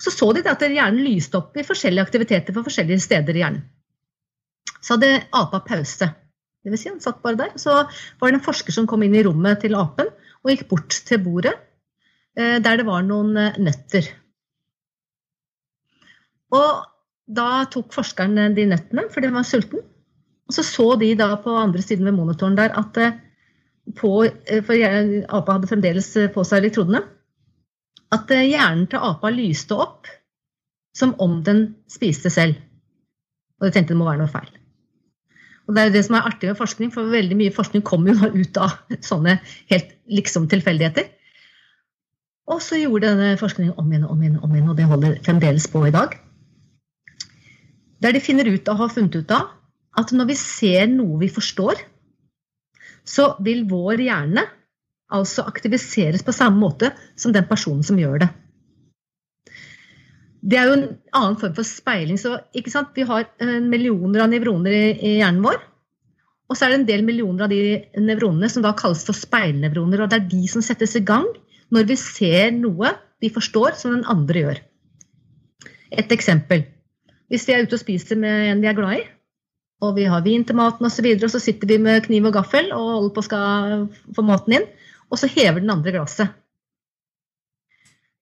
[0.00, 3.64] Så så de at hjernen lyste opp i forskjellige aktiviteter på forskjellige steder i hjernen.
[4.80, 6.08] Så hadde apa pause.
[6.60, 7.56] Det vil si, han satt bare der.
[7.60, 10.08] Så var det en forsker som kom inn i rommet til apen
[10.40, 11.56] og gikk bort til bordet
[12.38, 14.06] Eh, der det var noen eh, nøtter.
[16.54, 16.84] Og
[17.30, 19.82] da tok forskeren de nøttene, for de var sulten.
[20.50, 22.98] Og så så de da på andre siden ved monitoren der at
[23.96, 24.12] på,
[24.66, 24.84] For
[25.38, 27.02] apa hadde fremdeles på seg elektrodene.
[28.10, 30.10] At hjernen til apa lyste opp
[30.96, 32.58] som om den spiste selv.
[33.60, 34.50] Og de tenkte det må være noe feil.
[35.68, 38.16] Og Det er jo det som er artig med forskning, for veldig mye forskning kommer
[38.16, 38.72] jo ut av
[39.10, 39.38] sånne
[39.70, 41.06] helt liksom tilfeldigheter.
[42.50, 45.20] Og så gjorde denne forskningen om igjen og om igjen, om igjen, og det holder
[45.22, 46.16] fremdeles på i dag.
[48.02, 49.52] Der de finner ut og har funnet ut av
[50.00, 51.78] at når vi ser noe vi forstår,
[53.10, 54.46] så vil vår hjerne
[55.10, 58.30] altså aktiviseres på samme måte som den personen som gjør det.
[60.40, 60.86] Det er jo en
[61.18, 62.16] annen form for speiling.
[62.18, 65.58] så Vi har eh, millioner av nevroner i, i hjernen vår.
[66.50, 70.00] Og så er det en del millioner av de nevronene som da kalles for speilnevroner.
[70.00, 71.28] og Det er de som settes i gang
[71.70, 74.60] når vi ser noe vi forstår som den andre gjør.
[75.92, 76.64] Et eksempel.
[77.30, 79.04] Hvis vi er ute og spiser med en vi er glad i,
[79.80, 82.28] og vi har vin til maten osv., og, så og så sitter vi med kniv
[82.28, 83.84] og gaffel og holder på å skal
[84.16, 84.66] få maten inn,
[85.10, 86.34] og så hever den andre glasset.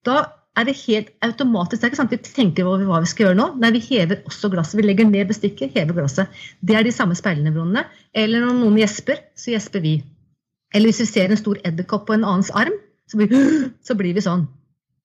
[0.06, 0.20] Da
[0.58, 1.80] er det helt automatisk.
[1.80, 3.48] Det er ikke sant vi tenker over hva vi skal gjøre nå.
[3.62, 4.78] Nei, vi hever også glasset.
[4.80, 6.38] Vi legger ned bestikket, hever glasset.
[6.60, 7.84] Det er de samme speilnevronene.
[8.16, 9.94] Eller når noen gjesper, så gjesper vi.
[10.74, 12.74] Eller hvis vi ser en stor edderkopp på en annens arm,
[13.08, 13.34] så blir,
[13.86, 14.48] så blir, vi sånn.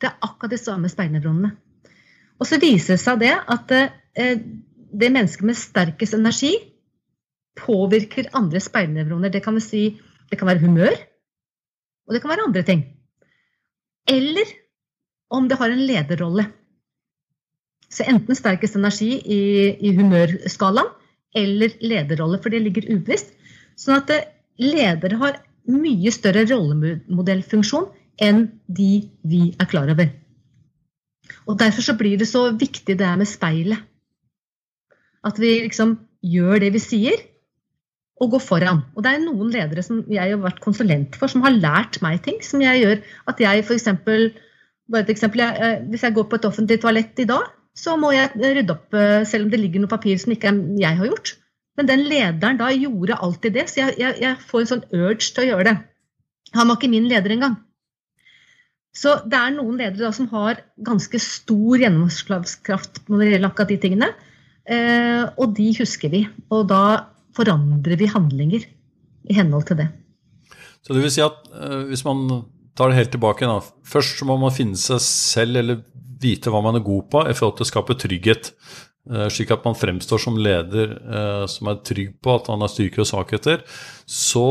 [0.02, 1.54] Det er akkurat de samme speilnevronene.
[2.42, 4.40] Og så viser det seg det at eh,
[4.94, 6.54] det mennesket med sterkest energi
[7.58, 9.32] påvirker andre speilnevroner.
[9.34, 10.98] Det kan, si, det kan være humør,
[12.08, 12.84] og det kan være andre ting.
[14.10, 14.50] Eller
[15.34, 16.48] om det har en lederrolle.
[17.90, 19.42] Så enten sterkest energi i,
[19.78, 20.90] i humørskalaen
[21.38, 23.34] eller lederrolle, for det ligger ubevisst.
[23.80, 24.28] Sånn at eh,
[24.62, 25.40] ledere har
[25.74, 27.88] mye større rollemodellfunksjon
[28.22, 28.92] enn de
[29.26, 30.12] vi er klar over.
[31.48, 33.82] Og Derfor så blir det så viktig det er med speilet.
[35.24, 37.22] At vi liksom gjør det vi sier,
[38.22, 38.82] og går foran.
[38.96, 42.22] Og det er noen ledere som jeg har vært konsulent for, som har lært meg
[42.26, 43.90] ting som jeg gjør at jeg f.eks.
[44.92, 47.96] Bare et eksempel, jeg, eh, Hvis jeg går på et offentlig toalett i dag, så
[47.98, 51.10] må jeg rydde opp eh, selv om det ligger noe papir som ikke jeg har
[51.10, 51.36] gjort.
[51.80, 55.32] Men den lederen da gjorde alltid det, så jeg, jeg, jeg får en sånn urge
[55.34, 55.78] til å gjøre det.
[56.54, 57.56] Han var ikke min leder engang.
[58.94, 63.74] Så det er noen ledere da som har ganske stor gjennomslagskraft når det gjelder akkurat
[63.74, 64.12] de tingene.
[64.64, 66.24] Eh, og de husker vi.
[66.54, 66.84] Og da
[67.36, 69.90] forandrer vi handlinger i henhold til det.
[70.84, 72.26] Så det vil si at eh, hvis man
[72.78, 75.84] tar det helt tilbake da, Først så må man finne seg selv eller
[76.24, 78.54] vite hva man er god på i forhold til å skape trygghet.
[79.12, 80.94] Eh, slik at man fremstår som leder
[81.52, 83.66] som er trygg på at han har styrker og svakheter.
[84.08, 84.46] Så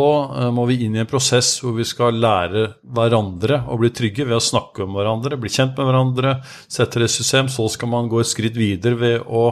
[0.52, 4.36] må vi inn i en prosess hvor vi skal lære hverandre å bli trygge ved
[4.36, 6.36] å snakke om hverandre, bli kjent med hverandre,
[6.68, 7.48] sette det i system.
[7.52, 9.48] Så skal man gå et skritt videre ved å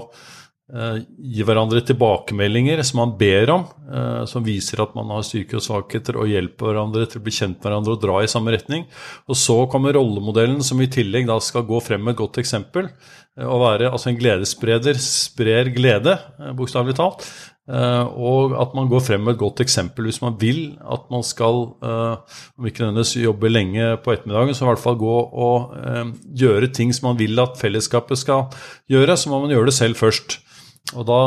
[0.70, 5.64] gi hverandre tilbakemeldinger som man ber om, eh, som viser at man har styrker og
[5.64, 8.86] svakheter, og hjelper hverandre til å bli kjent med hverandre og dra i samme retning.
[9.26, 12.90] Og så kommer rollemodellen, som i tillegg da skal gå frem med et godt eksempel.
[13.36, 16.18] Eh, og være altså en gledesspreder, sprer glede,
[16.54, 17.26] bokstavelig talt.
[17.70, 21.68] Og at man går frem med et godt eksempel hvis man vil at man skal,
[21.78, 25.76] om ikke nødvendigvis jobbe lenge på ettermiddagen, så i hvert fall gå og
[26.34, 28.48] gjøre ting som man vil at fellesskapet skal
[28.90, 30.40] gjøre, så må man gjøre det selv først.
[30.98, 31.20] Og da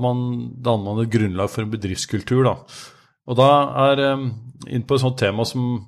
[0.00, 0.22] man,
[0.60, 2.44] danner man et grunnlag for en bedriftskultur.
[2.46, 2.56] Da.
[3.26, 3.50] Og da
[3.88, 4.26] er um,
[4.68, 5.86] inn på et sånt tema som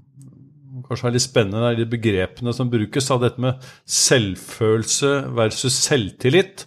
[0.88, 3.11] kanskje er litt spennende, det er de begrepene som brukes.
[3.11, 6.64] Da, dette med selvfølelse versus selvtillit.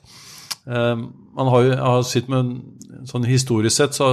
[0.66, 4.08] Um, man har jo har med en sånn Historisk sett så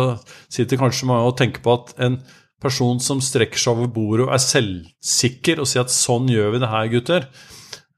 [0.49, 2.21] sitter kanskje mange og tenker på at en
[2.63, 6.63] person som strekker seg over bordet og er selvsikker og sier at 'sånn gjør vi
[6.63, 7.29] det her, gutter',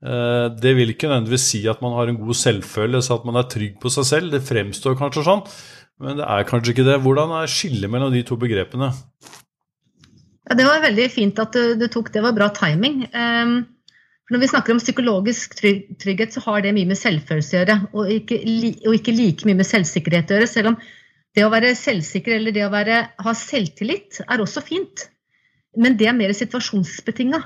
[0.01, 3.75] det vil ikke nødvendigvis si at man har en god selvfølelse, at man er trygg
[3.83, 4.31] på seg selv.
[4.33, 5.43] Det fremstår kanskje sånn,
[6.01, 7.01] men det er kanskje ikke det.
[7.05, 8.89] Hvordan er skillet mellom de to begrepene?
[10.49, 12.25] Ja, det var veldig fint at du, tok det.
[12.25, 13.05] var bra timing.
[13.13, 13.53] Um,
[14.31, 18.11] når vi snakker om psykologisk trygghet, så har det mye med selvfølelse å gjøre, og
[18.15, 18.41] ikke,
[18.87, 20.51] og ikke like mye med selvsikkerhet å gjøre.
[20.51, 20.81] Selv om
[21.37, 25.09] det å være selvsikker eller det å være, ha selvtillit er også fint.
[25.79, 27.43] Men det er mer situasjonsbetinga.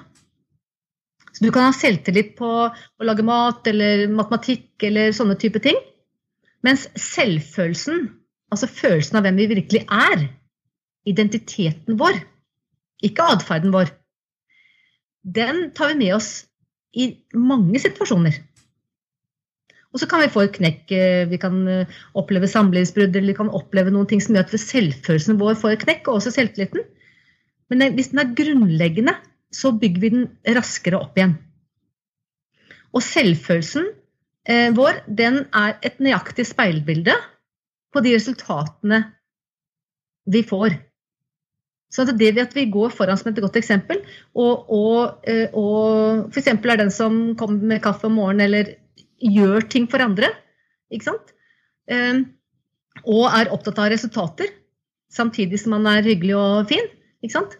[1.35, 5.79] Så du kan ha selvtillit på å lage mat eller matematikk eller sånne type ting.
[6.65, 8.07] Mens selvfølelsen,
[8.55, 10.29] altså følelsen av hvem vi virkelig er,
[11.11, 12.23] identiteten vår,
[13.05, 13.91] ikke atferden vår,
[15.25, 16.31] den tar vi med oss
[16.95, 18.39] i mange situasjoner.
[19.95, 23.39] Og så kan vi få et knekk, eh, vi kan eh, oppleve samlivsbrudd eller vi
[23.39, 26.83] kan oppleve noen ting som gjør at selvfølelsen vår får et knekk, og også selvtilliten.
[27.71, 29.15] Men hvis den er grunnleggende,
[29.55, 30.25] så bygger vi den
[30.57, 31.37] raskere opp igjen.
[32.95, 33.87] Og selvfølelsen
[34.49, 37.15] eh, vår den er et nøyaktig speilbilde
[37.95, 39.01] på de resultatene
[40.31, 40.77] vi får.
[41.95, 44.01] Så det at vi går foran som et godt eksempel,
[44.35, 46.51] og, og, eh, og f.eks.
[46.51, 48.73] er den som kommer med kaffe om morgenen eller
[49.23, 50.33] gjør ting for andre,
[50.91, 51.31] ikke sant?
[51.87, 52.25] Eh,
[53.05, 54.51] og er opptatt av resultater,
[55.13, 56.91] samtidig som man er hyggelig og fin,
[57.23, 57.55] ikke sant?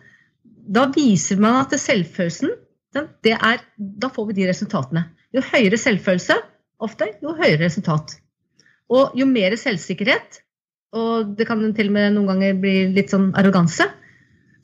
[0.65, 2.53] Da viser man at selvfølelsen
[2.95, 5.09] er, Da får vi de resultatene.
[5.35, 6.37] Jo høyere selvfølelse,
[6.79, 8.17] ofte, jo høyere resultat.
[8.89, 10.41] Og jo mer selvsikkerhet,
[10.95, 13.89] og det kan til og med noen ganger bli litt sånn arroganse,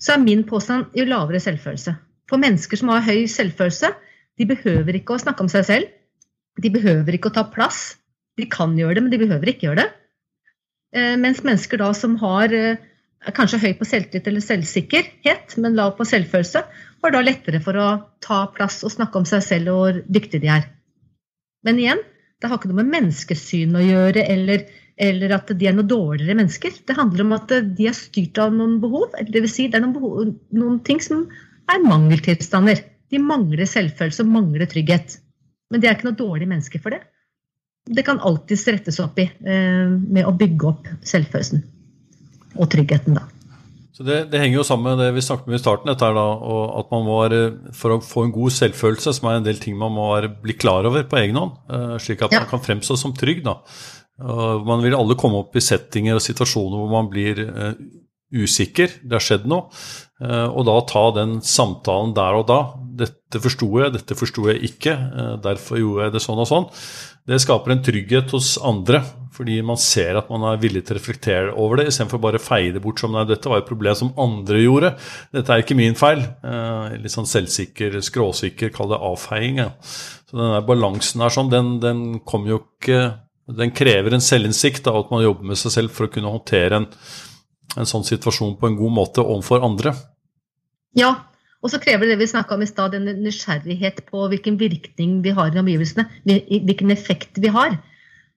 [0.01, 1.97] så er min påstand jo lavere selvfølelse.
[2.31, 3.91] For mennesker som har høy selvfølelse,
[4.39, 5.91] de behøver ikke å snakke om seg selv.
[6.63, 7.97] De behøver ikke å ta plass.
[8.39, 9.91] De kan gjøre det, men de behøver ikke gjøre det.
[10.95, 12.79] Eh, mens mennesker da som har eh,
[13.27, 16.63] er kanskje høy på selvtillit eller selvsikkerhet, men lav på selvfølelse,
[17.01, 17.89] har da lettere for å
[18.25, 20.69] ta plass og snakke om seg selv og hvor dyktige de er.
[21.67, 22.01] Men igjen,
[22.41, 24.65] det har ikke noe med menneskesyn å gjøre eller,
[24.97, 26.79] eller, at de er noe dårligere mennesker.
[26.89, 29.11] Det handler om at de er styrt av noen behov.
[29.29, 29.53] Dvs.
[29.53, 31.27] Si det er noen, behov, noen ting som
[31.69, 32.81] er mangeltilstander.
[33.13, 35.19] De mangler selvfølelse og mangler trygghet.
[35.71, 37.03] Men de er ikke noe dårlige mennesker for det.
[37.91, 41.65] Det kan alltids rettes opp i eh, med å bygge opp selvfølelsen
[42.61, 43.27] og tryggheten, da.
[44.01, 46.15] Så det, det, henger jo sammen med det vi snakket med i starten, dette her
[46.17, 46.27] da,
[46.81, 47.41] at man må være,
[47.77, 50.55] for å få en god selvfølelse, som er en del ting man må være, bli
[50.57, 52.41] klar over på egen hånd, uh, slik at ja.
[52.41, 53.43] man kan fremstå som trygg.
[53.45, 53.59] da.
[54.65, 57.75] Man vil alle komme opp i settinger og situasjoner hvor man blir uh,
[58.33, 59.69] usikker, det har skjedd noe.
[60.21, 62.59] Og da ta den samtalen der og da.
[63.01, 64.93] 'Dette forsto jeg, dette forsto jeg ikke.
[65.41, 66.69] Derfor gjorde jeg det sånn og sånn.'
[67.31, 69.03] Det skaper en trygghet hos andre
[69.41, 72.73] fordi man ser at man er villig til å reflektere over det, istedenfor bare feie
[72.75, 74.91] det bort som nei, dette var et problem som andre gjorde.
[75.33, 76.21] Dette er ikke min feil.
[76.21, 79.63] Eh, litt sånn selvsikker, skråsikker, kall det avfeiing.
[79.63, 79.71] Ja.
[80.29, 83.03] Så den der balansen her sånn, den, den kommer jo ikke
[83.51, 86.77] Den krever en selvinnsikt, da, at man jobber med seg selv for å kunne håndtere
[86.77, 86.85] en,
[87.77, 89.95] en sånn situasjon på en god måte overfor andre.
[90.99, 91.13] Ja,
[91.61, 95.35] og så krever det vi snakka om i stad, en nysgjerrighet på hvilken virkning vi
[95.37, 96.09] har i omgivelsene.
[96.25, 97.77] Hvilken effekt vi har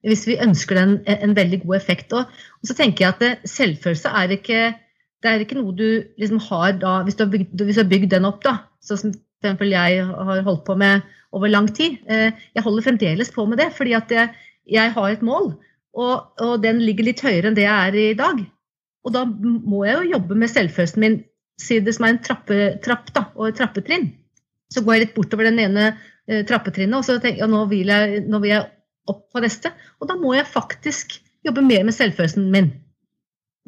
[0.04, 2.12] hvis vi ønsker den en veldig god effekt.
[2.12, 2.28] Og,
[2.60, 4.62] og så tenker jeg at selvfølelse er ikke,
[5.24, 5.88] det er ikke noe du
[6.20, 9.00] liksom har da, hvis du har bygd, hvis du har bygd den opp, da, sånn
[9.00, 9.14] som
[9.44, 9.64] f.eks.
[9.68, 11.04] jeg har holdt på med
[11.34, 11.98] over lang tid.
[12.08, 14.32] Eh, jeg holder fremdeles på med det, fordi at jeg,
[14.70, 15.54] jeg har et mål,
[15.94, 18.40] og, og, den ligger litt høyere enn det jeg er i dag.
[19.04, 21.18] Og da må jeg jo jobbe med selvfølelsen min,
[21.60, 24.08] si det som er en trappe, trapp da, og et trappetrinn.
[24.72, 27.92] Så går jeg litt bortover den ene eh, trappetrinnet, og så tenker jeg nå vil
[27.92, 28.64] jeg, nå vil jeg
[29.12, 29.70] opp på neste.
[30.00, 32.72] Og da må jeg faktisk jobbe mer med selvfølelsen min.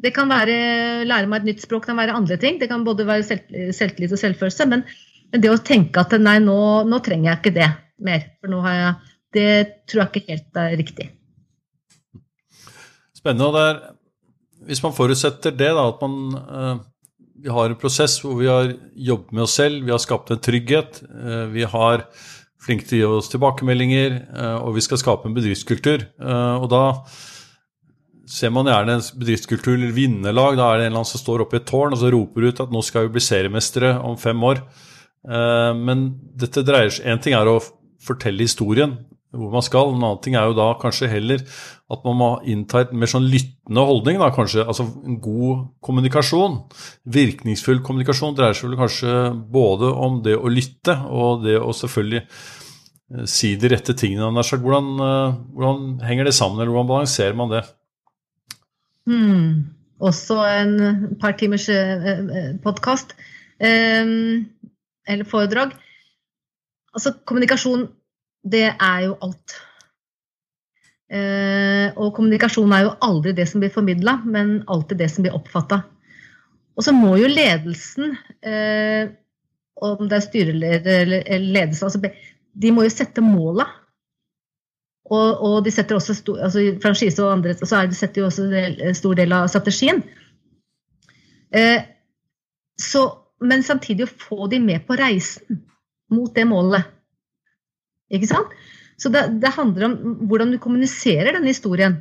[0.01, 2.59] Det kan være lære meg et nytt språk, det kan være andre ting.
[2.61, 4.67] Det kan både være selv, selvtillit og selvfølelse.
[4.69, 4.83] Men,
[5.31, 6.57] men, det å tenke at nei, nå,
[6.89, 7.69] nå, trenger jeg ikke det
[8.05, 8.27] mer.
[8.41, 9.49] For nå har jeg Det
[9.89, 11.07] tror jeg ikke helt er riktig.
[13.17, 13.49] Spennende.
[13.49, 13.96] og der,
[14.67, 16.85] Hvis man forutsetter det, da, at man uh,
[17.37, 20.41] vi har en prosess hvor vi har jobbet med oss selv, vi har skapt en
[20.43, 22.07] trygghet, uh, vi har
[22.67, 26.03] flinke til å gi oss tilbakemeldinger, eh, og vi skal skape en bedriftskultur.
[26.03, 26.83] Eh, og da
[28.27, 30.57] ser man gjerne en bedriftskultur eller vinnerlag.
[30.59, 32.49] Da er det en eller annen som står oppe i et tårn og så roper
[32.49, 34.63] ut at nå skal vi bli seriemestere om fem år.
[35.27, 37.61] Eh, men dette dreier seg Én ting er å
[38.03, 38.97] fortelle historien,
[39.35, 39.91] hvor man skal.
[39.91, 41.43] En annen ting er jo da kanskje heller
[41.91, 44.19] at man må innta et mer sånn lyttende holdning.
[44.19, 46.59] da kanskje, Altså en god kommunikasjon.
[47.05, 49.15] Virkningsfull kommunikasjon dreier seg vel kanskje
[49.51, 54.31] både om det å lytte og det å selvfølgelig eh, si de rette tingene.
[54.31, 57.63] Hvordan, eh, hvordan henger det sammen, eller hvordan balanserer man det?
[59.07, 59.73] Hmm.
[60.03, 63.15] Også en par timers eh, podkast.
[63.59, 65.71] eller foredrag.
[66.93, 67.87] Altså, kommunikasjon
[68.51, 69.57] det er jo alt.
[71.07, 75.35] Eh, og kommunikasjon er jo aldri det som blir formidla, men alltid det som blir
[75.37, 75.81] oppfatta.
[76.77, 79.09] Og så må jo ledelsen, eh,
[79.81, 82.01] om det er styreleder eller ledelse, altså,
[82.57, 83.67] de må jo sette måla.
[85.07, 88.49] Og, og, de setter også stor, altså franchise og andre, så de setter jo også
[88.51, 90.01] en stor del av strategien.
[91.55, 91.79] Eh,
[92.77, 93.05] så,
[93.39, 95.63] men samtidig å få de med på reisen
[96.11, 96.96] mot det målet.
[98.13, 98.51] Ikke sant?
[98.97, 99.95] Så det, det, handler om
[100.29, 101.99] hvordan du kommuniserer denne historien.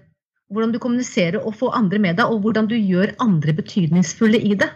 [0.52, 4.54] Hvordan du kommuniserer og får andre med deg, og hvordan du gjør andre betydningsfulle i
[4.58, 4.70] det.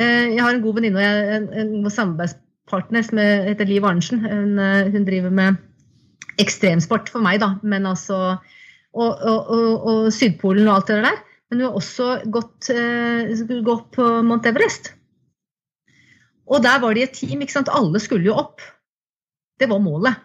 [0.00, 4.24] Eh, jeg har en god venninne og en, en samarbeidspartner som heter Liv Arnesen.
[4.24, 5.62] Hun, eh, hun, driver med
[6.42, 8.18] ekstremsport for meg, da, men altså
[8.94, 11.22] og, og, og, og, Sydpolen og alt det der.
[11.50, 14.92] Men hun har også gått, uh, gått på Mount Everest.
[16.50, 17.42] Og der var de et team.
[17.42, 17.70] ikke sant?
[17.72, 18.62] Alle skulle jo opp.
[19.58, 20.20] Det var målet.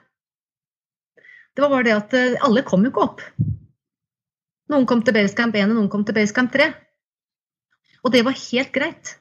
[1.56, 3.24] Det var bare det at eh, alle kom jo ikke opp.
[4.70, 6.70] Noen kom til Basecamp 1, og noen kom til Basecamp 3.
[8.06, 9.16] Og det var helt greit.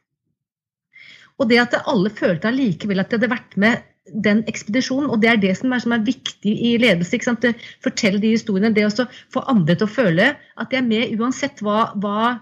[1.38, 3.86] Og det at alle følte allikevel at de hadde vært med
[4.24, 7.14] den ekspedisjonen, og det er det som er, som er viktig i ledelse.
[7.16, 7.44] ikke sant?
[7.84, 8.72] Fortelle de historiene.
[8.74, 12.38] Det å få andre til å føle at de er med uansett hva, hva,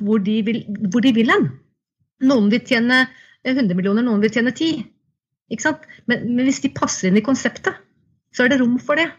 [0.00, 1.50] hvor, de vil, hvor de vil hen.
[2.24, 3.04] Noen vil tjene
[3.44, 4.82] 100 millioner, noen vil tjene 10.
[5.50, 7.76] Men, men, hvis de passer inn i konseptet,
[8.34, 9.10] så er det rom for det.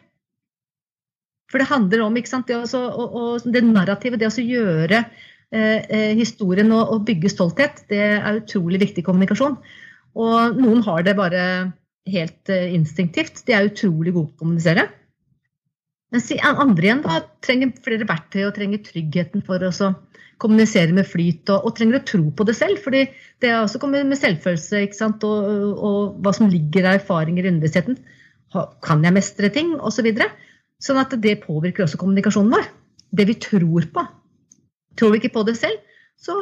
[1.51, 5.81] For det handler om sant, det, også, og, og det narrativet, det å gjøre eh,
[5.85, 9.59] eh, historien og, og, bygge stolthet, det er utrolig viktig kommunikasjon.
[10.15, 11.43] Og noen har det bare
[12.09, 13.45] helt eh, instinktivt.
[13.45, 14.89] De er utrolig gode på å kommunisere.
[16.13, 19.71] Mens andre igjen da, trenger flere verktøy og trenger tryggheten for å
[20.41, 22.81] kommunisere med flyt og, og, trenger å tro på det selv.
[22.83, 23.05] fordi
[23.41, 24.87] det er også kommet med selvfølelse
[25.23, 27.97] og, og, hva som ligger av erfaringer i underbevisstheten.
[28.85, 29.75] Kan jeg mestre ting?
[29.79, 30.07] osv.
[30.15, 32.65] Så sånn at det påvirker også kommunikasjonen vår.
[33.15, 34.05] Det vi tror på.
[34.95, 35.77] Tror vi ikke på det selv,
[36.15, 36.33] så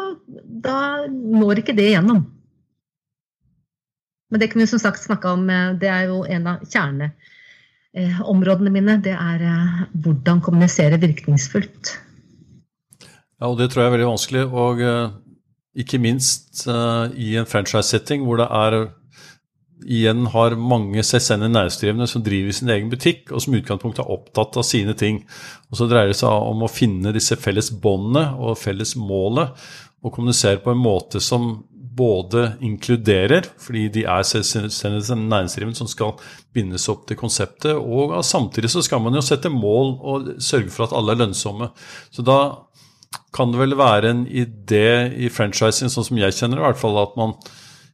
[0.45, 2.21] da når ikke det igjennom.
[4.29, 8.73] Men det kunne vi som sagt snakka om, eh, det er jo en av kjerneområdene
[8.73, 9.01] mine.
[9.05, 11.83] Det er eh, hvordan kommunisere virkningsfullt.
[13.43, 14.41] Ja, og det tror jeg er veldig vanskelig.
[14.55, 15.15] Og eh,
[15.83, 18.77] ikke minst uh, i en franchise-setting hvor det er
[19.83, 24.13] igjen har mange selvstendig næringsdrivende som driver sin egen butikk, og som i utgangspunktet er
[24.15, 25.19] opptatt av sine ting.
[25.67, 29.51] Og Så dreier det seg om å finne disse felles båndene og felles målet,
[29.99, 36.15] og kommunisere på en måte som både inkluderer, fordi de er selvstendig næringsdrivende som skal
[36.55, 40.87] bindes opp til konseptet, og samtidig så skal man jo sette mål og sørge for
[40.87, 41.69] at alle er lønnsomme.
[42.07, 42.39] Så da
[43.33, 46.81] kan det vel være en idé i franchising, sånn som jeg kjenner det, i hvert
[46.81, 47.37] fall, at man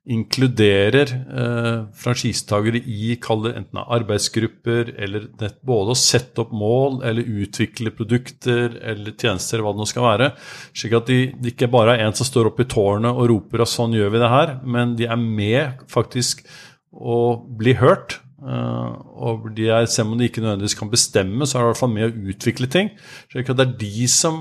[0.10, 5.28] inkluderer eh, franchisetakere i enten arbeidsgrupper eller
[5.62, 10.32] både å sette opp mål eller utvikle produkter eller tjenester, hva det nå skal være.
[10.74, 13.62] Slik at det de ikke bare er en som står oppe i tårnet og roper
[13.62, 16.42] at sånn gjør vi det her, men de er med faktisk
[16.90, 18.18] å bli hørt.
[18.40, 21.72] Uh, og de er, Selv om de ikke nødvendigvis kan bestemme, så er de i
[21.74, 22.94] hvert fall med å utvikle ting.
[23.30, 24.38] slik at det er de som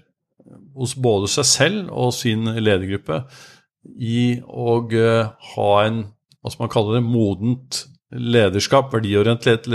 [0.77, 3.23] hos både seg selv og sin ledergruppe
[3.97, 6.03] i å uh, ha en
[6.43, 9.68] hva skal man kalle det, modent lederskap, verdiorientert,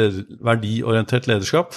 [0.44, 1.72] verdiorientert lederskap,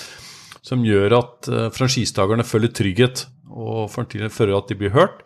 [0.67, 5.23] som gjør at uh, franchisetakerne føler trygghet og føler at de blir hørt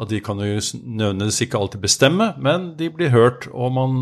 [0.00, 3.46] at de kan jo nødvendigvis ikke alltid bestemme, men de blir hørt.
[3.54, 3.98] Og man,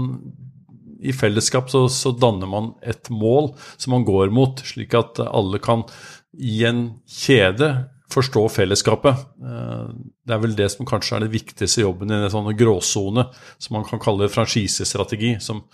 [1.04, 5.60] i fellesskap så, så, danner man et mål som man går mot, slik at alle
[5.62, 5.84] kan
[6.32, 7.74] i en kjede
[8.12, 9.20] forstå fellesskapet.
[9.44, 9.90] Eh,
[10.24, 13.26] det er vel det som kanskje er det viktigste jobben i en sånn gråsone,
[13.60, 15.64] som man kan kalle franchisestrategi, som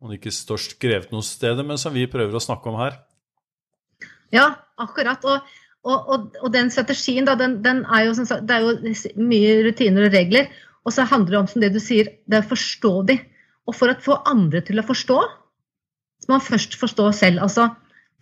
[0.00, 3.00] man ikke står skrevet noen steder, men som vi prøver å snakke om her.
[4.32, 4.50] Ja,
[4.80, 5.24] akkurat.
[5.24, 9.22] Og og, og, og, den strategien, da, den, den er jo, sagt, det er jo
[9.22, 10.48] mye rutiner og regler.
[10.86, 13.18] Og så handler det om, som det du sier, det er å forstå de.
[13.68, 15.18] Og for å få andre til å forstå,
[16.18, 17.42] så må man først forstå selv.
[17.44, 17.68] Altså,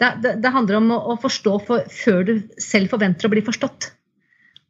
[0.00, 3.44] det, det, det handler om å, å forstå for, før du selv forventer å bli
[3.46, 3.92] forstått.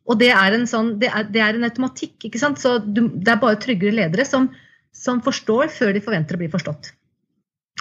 [0.06, 2.28] Og det er en, sånn, det er, er en automatikk.
[2.28, 2.60] ikke sant?
[2.62, 4.50] Så du, Det er bare tryggere ledere som,
[4.94, 6.92] som forstår før de forventer å bli forstått.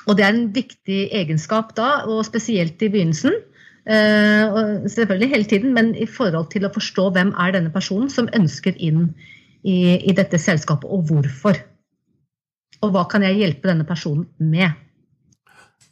[0.05, 3.35] Og det er en viktig egenskap da, og spesielt i begynnelsen.
[3.85, 8.29] Og selvfølgelig hele tiden, men i forhold til å forstå hvem er denne personen som
[8.33, 9.11] ønsker inn
[9.65, 11.59] i, i dette selskapet, og hvorfor.
[12.81, 14.73] Og hva kan jeg hjelpe denne personen med?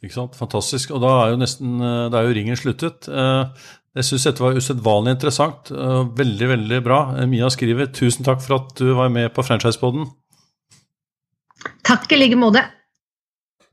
[0.04, 0.92] Ikke sant, Fantastisk.
[0.94, 3.08] Og da er jo nesten eh, da er jo ringen sluttet.
[3.08, 5.70] Eh, jeg syns dette var usedvanlig interessant.
[6.18, 6.98] Veldig, veldig bra.
[7.30, 10.08] Mia skriver tusen takk for at du var med på Franchisepoden.
[11.86, 12.64] Takk i like måte.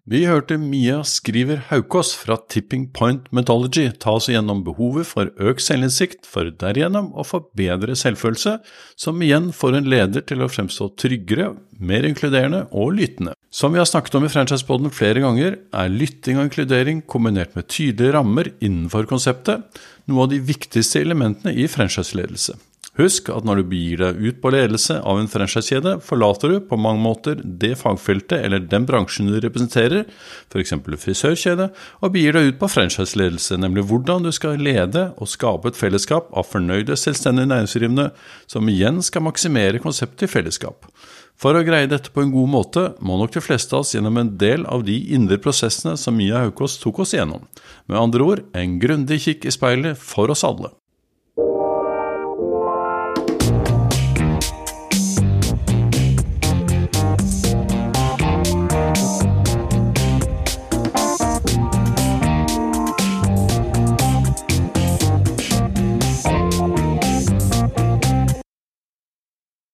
[0.10, 5.62] Vi hørte Mia Skriver Haukås fra Tipping Point Methodology ta oss gjennom behovet for økt
[5.62, 8.56] selvinnsikt for derigjennom å få bedre selvfølelse,
[8.98, 13.36] som igjen får en leder til å fremstå tryggere, mer inkluderende og lyttende.
[13.54, 17.70] Som vi har snakket om i Franchiseboden flere ganger, er lytting og inkludering kombinert med
[17.70, 22.58] tydelige rammer innenfor konseptet noe av de viktigste elementene i franchiseledelse.
[23.00, 26.76] Husk at når du begir deg ut på ledelse av en franchisekjede, forlater du på
[26.76, 30.10] mange måter det fagfeltet eller den bransjen du representerer,
[30.52, 30.74] f.eks.
[31.06, 31.70] frisørkjede,
[32.04, 36.28] og begir deg ut på franchiseledelse, nemlig hvordan du skal lede og skape et fellesskap
[36.36, 38.10] av fornøyde, selvstendige næringsdrivende,
[38.52, 40.92] som igjen skal maksimere konseptet i fellesskap.
[41.40, 44.20] For å greie dette på en god måte, må nok de fleste av oss gjennom
[44.20, 47.48] en del av de indre prosessene som Mia Haukås tok oss igjennom.
[47.88, 50.76] Med andre ord, en grundig kikk i speilet for oss alle.